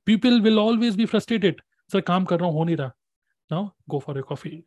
[0.07, 1.61] people will always be frustrated
[1.91, 2.93] sir काम कर रहा हूँ, हो नहीं रहा।
[3.51, 4.63] Now go for a coffee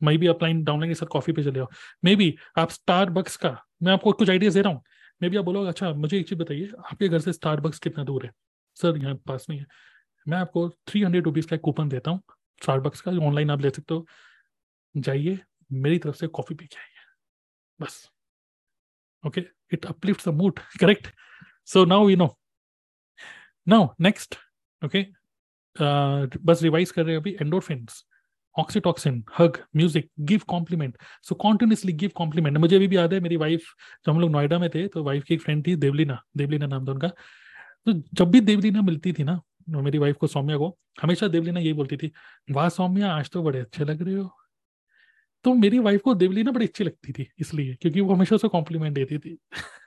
[0.00, 1.66] मैं भी अपलाइन डाउनलाइन के साथ कॉफ़ी पे चले आओ
[2.04, 4.82] मे बी आप स्टार बक्स का, मैं आपको कुछ आइडियाज़ दे रहा हूँ।
[5.20, 8.04] मे बी आप बोलोगे अच्छा मुझे एक चीज़ बताइए, आपके घर से स्टार बक्स कितना
[8.04, 8.30] दूर है?
[8.76, 9.66] सर यहाँ पास में है
[10.26, 12.20] मैं आपको थ्री हंड्रेड रुपीज़ का कूपन देता हूँ।
[12.60, 14.06] स्टार बक्स का ऑनलाइन आप ले सकते हो।
[14.94, 15.38] जाइए,
[15.70, 17.04] मेरी तरफ़ से कॉफ़ी पी के आइए।
[17.80, 18.08] बस।
[19.24, 21.08] Okay it uplift the mood correct
[21.68, 22.36] so now you know
[23.66, 24.34] now next
[24.82, 25.06] okay
[25.76, 28.04] बस रिवाइज कर रहे हैं अभी endorphins
[28.56, 33.36] oxytocin hug music give compliment so continuously give compliment मुझे अभी भी याद है, मेरी
[33.36, 33.64] वाइफ
[34.06, 36.86] जब हम लोग नोएडा में थे तो वाइफ की एक फ्रेंड थी, देवलीना देवलीना नाम
[36.86, 41.28] था उनका। तो जब भी देवलीना मिलती थी ना मेरी वाइफ को सौम्या को, हमेशा
[41.28, 42.12] देवलीना यही बोलती थी,
[42.50, 44.30] वाह सौम्या, आज तो बड़े अच्छे लग रहे हो।
[45.44, 48.94] तो मेरी वाइफ को देवलीना बड़ी अच्छी लगती थी, इसलिए, क्योंकि वो हमेशा उसको कॉम्प्लीमेंट
[48.94, 49.38] देती थी।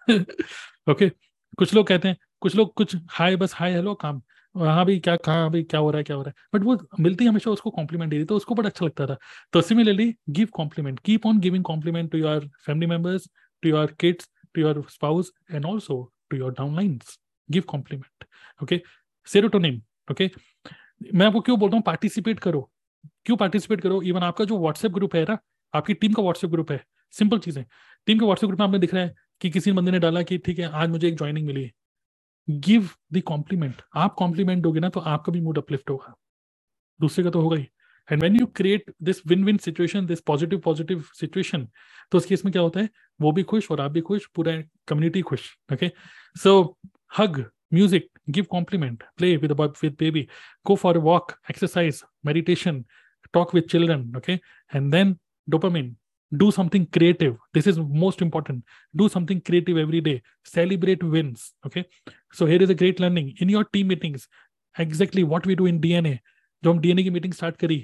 [0.89, 1.09] ओके?
[1.57, 4.21] कुछ लोग कहते हैं, कुछ लोग कुछ, हाय, बस हाय हेलो काम
[4.55, 6.59] हाँ भाई क्या, कहा भाई क्या हो रहा है, क्या हो रहा है?
[6.59, 9.17] बट वो मिलती हमेशा उसको कॉम्प्लीमेंट देती तो उसको बड़ा अच्छा लगता था।
[9.53, 13.29] तो similarly give compliment keep on giving compliment to your family members
[13.63, 17.19] to your kids to your spouse and also to your downlines
[17.49, 18.25] give compliment
[18.63, 18.81] okay
[19.29, 20.29] serotonin okay
[21.13, 22.69] मैं आपको क्यों बोलता हूँ पार्टिसिपेट करो।
[23.25, 24.01] क्यों पार्टिसिपेट करो?
[24.01, 25.37] इवन आपका जो व्हाट्सएप ग्रुप है ना,
[25.73, 27.65] आपकी टीम का व्हाट्सएप ग्रुप है। सिंपल चीज़ है।
[28.07, 30.37] टीम के व्हाट्सएप ग्रुप में आपने दिख रहा है कि किसी बंदे ने डाला कि
[30.37, 31.69] ठीक है, आज मुझे एक ज्वाइनिंग मिली
[32.47, 36.13] गिव द कॉम्प्लीमेंट आप कॉम्प्लीमेंट दोगे ना तो आपका भी मूड अपलिफ्ट होगा।
[36.99, 37.67] दूसरे का तो होगा ही।
[38.09, 41.67] And when you create this win win situation this positive positive situation
[42.11, 42.89] तो उस केस में क्या होता है?
[43.19, 45.91] वो भी खुश और आप भी खुश, पूरा कम्युनिटी खुश okay
[46.35, 46.77] so
[47.17, 50.27] hug music give compliment play with with baby
[50.67, 52.83] go for a walk exercise meditation
[53.33, 54.39] talk with children okay
[54.71, 55.17] and then
[55.47, 55.95] dopamine
[56.31, 58.63] do something creative this is most important
[58.95, 61.83] do something creative every day celebrate wins okay
[62.33, 64.27] so here is a great learning in your team meetings
[64.75, 66.17] exactly what we do in dna
[66.63, 67.75] जो हम DNA की meeting start करी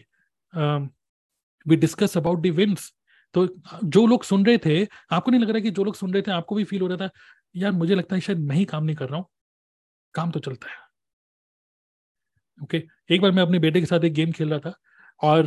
[1.65, 2.91] we discuss about the wins
[3.35, 3.45] तो
[3.83, 4.75] जो लोग सुन रहे थे
[5.11, 6.97] आपको नहीं लग रहा कि जो लोग सुन रहे थे आपको भी फील हो रहा
[6.97, 7.09] था
[7.55, 9.25] यार मुझे लगता है शायद मैं ही काम नहीं कर रहा हूँ
[10.15, 10.77] काम तो चलता है।
[12.59, 12.89] Okay okay?
[13.11, 14.73] एक बार मैं अपने बेटे के साथ एक गेम खेल रहा था
[15.21, 15.45] और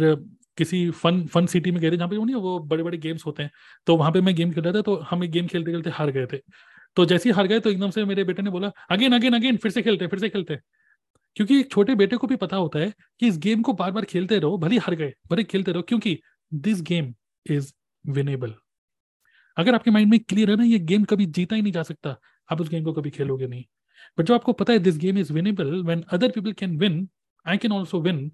[0.59, 3.27] किसी फन फन सिटी में गए थे जहाँ पे वो नहीं वो बड़े बड़े गेम्स
[3.27, 3.51] होते हैं।
[3.87, 6.11] तो वहाँ पे मैं गेम खेल रहा था तो हम एक गेम खेलते खेलते हार
[6.11, 6.39] गए थे।
[6.97, 9.57] तो जैसे ही हार गए तो एकदम से मेरे बेटे ने बोला अगेन अगेन अगेन
[9.57, 10.57] फिर से खेलते फिर से खेलते
[11.37, 14.05] क्योंकि एक छोटे बेटे को भी पता होता है कि इस गेम को बार बार
[14.05, 16.19] खेलते रहो, भले हार गए, भले खेलते रहो, क्योंकि
[16.53, 17.15] दिस गेम
[17.47, 17.73] इज़
[18.05, 18.55] विनेबल
[19.57, 22.17] अगर आपके माइंड में क्लियर है ना, ये गेम कभी जीता ही नहीं जा सकता,
[22.49, 23.65] आप उस गेम को कभी खेलोगे नहीं।
[24.19, 27.09] बट जो आपको पता है this game is winnable when other people can win
[27.47, 28.27] I can also win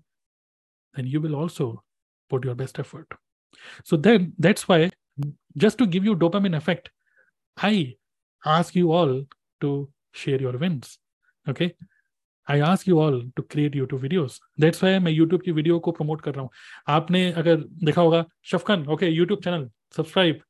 [0.95, 1.71] then you will also
[2.31, 3.15] put your best effort
[3.87, 4.91] so then that's why
[5.63, 6.89] just to give you dopamine effect,
[7.57, 7.95] i
[8.43, 9.13] ask you all
[9.61, 9.69] to
[10.13, 10.89] share your wins,
[11.47, 11.69] okay?
[12.49, 15.93] I ask you all to create YouTube videos that's why मैं YouTube की video को
[15.93, 16.51] promote कर रहा हूँ।
[16.95, 20.41] आपने अगर देखा होगा शफकन okay YouTube channel subscribe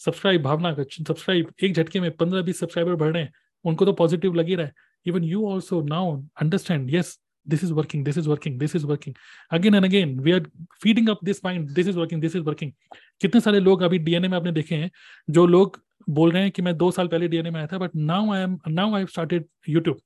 [0.00, 3.32] subscribe Bhavana का सब्सक्राइब एक झटके में पंद्रह बीस सब्सक्राइबर बढ़ रहे हैं।
[3.64, 4.72] उनको तो पॉजिटिव लग ही रहा है।
[5.06, 9.14] Even you also now understand yes this is working this is working this is working
[9.52, 10.40] again and again we are
[10.82, 12.72] feeding up this mind this is working this is working
[13.20, 14.90] कितने सारे लोग अभी DNA में आपने देखे हैं,
[15.30, 17.96] जो लोग बोल रहे हैं कि मैं दो साल पहले डीएनए में आया था but
[17.96, 20.00] now I am now I started YouTube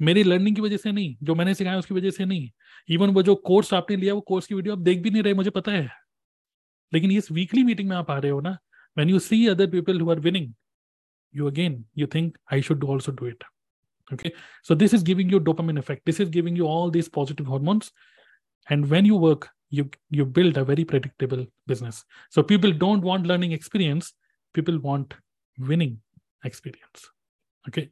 [0.00, 2.50] मेरी लर्निंग की वजह से नहीं, जो मैंने सिखाया उसकी वजह से नहीं।
[2.88, 5.34] इवन वो जो कोर्स आपने लिया, वो कोर्स की वीडियो आप देख भी नहीं रहे,
[5.34, 5.88] मुझे पता है।
[6.92, 8.56] लेकिन इस वीकली मीटिंग में आप आ रहे हो ना,
[8.96, 10.48] when you see other people who are winning
[11.35, 13.43] you again you think i should also do it
[14.13, 14.31] okay
[14.63, 17.91] so this is giving you dopamine effect this is giving you all these positive hormones
[18.69, 23.25] and when you work you you build a very predictable business so people don't want
[23.25, 24.13] learning experience
[24.53, 25.13] people want
[25.59, 25.97] winning
[26.43, 27.09] experience
[27.67, 27.89] okay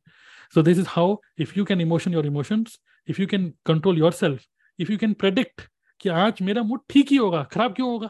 [0.51, 4.45] so this is how if you can emotion your emotions if you can control yourself
[4.77, 5.67] if you can predict
[6.01, 8.09] कि आज मेरा mood ठीक ही होगा खराब क्यों होगा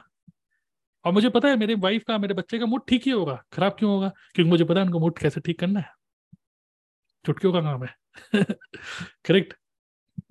[1.04, 3.76] और मुझे पता है, मेरे वाइफ का, मेरे बच्चे का मूड ठीक ही होगा। खराब
[3.78, 4.08] क्यों होगा?
[4.08, 5.90] क्योंकि मुझे पता है, उनको मूड कैसे ठीक करना है।
[7.26, 7.96] चुटकियों का काम है।
[9.24, 9.54] करेक्ट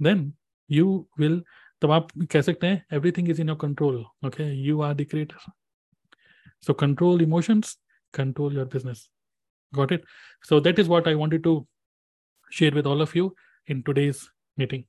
[0.02, 0.34] देन
[0.72, 1.44] यू विल
[1.82, 5.52] तब आप कह सकते हैं everything is in your control okay you are the creator
[6.64, 7.78] so control emotions,
[8.14, 9.10] control your business.
[9.74, 10.04] Got it?
[10.42, 11.68] So that is what i wanted to
[12.52, 13.36] share with all of you
[13.68, 14.86] in today's meeting.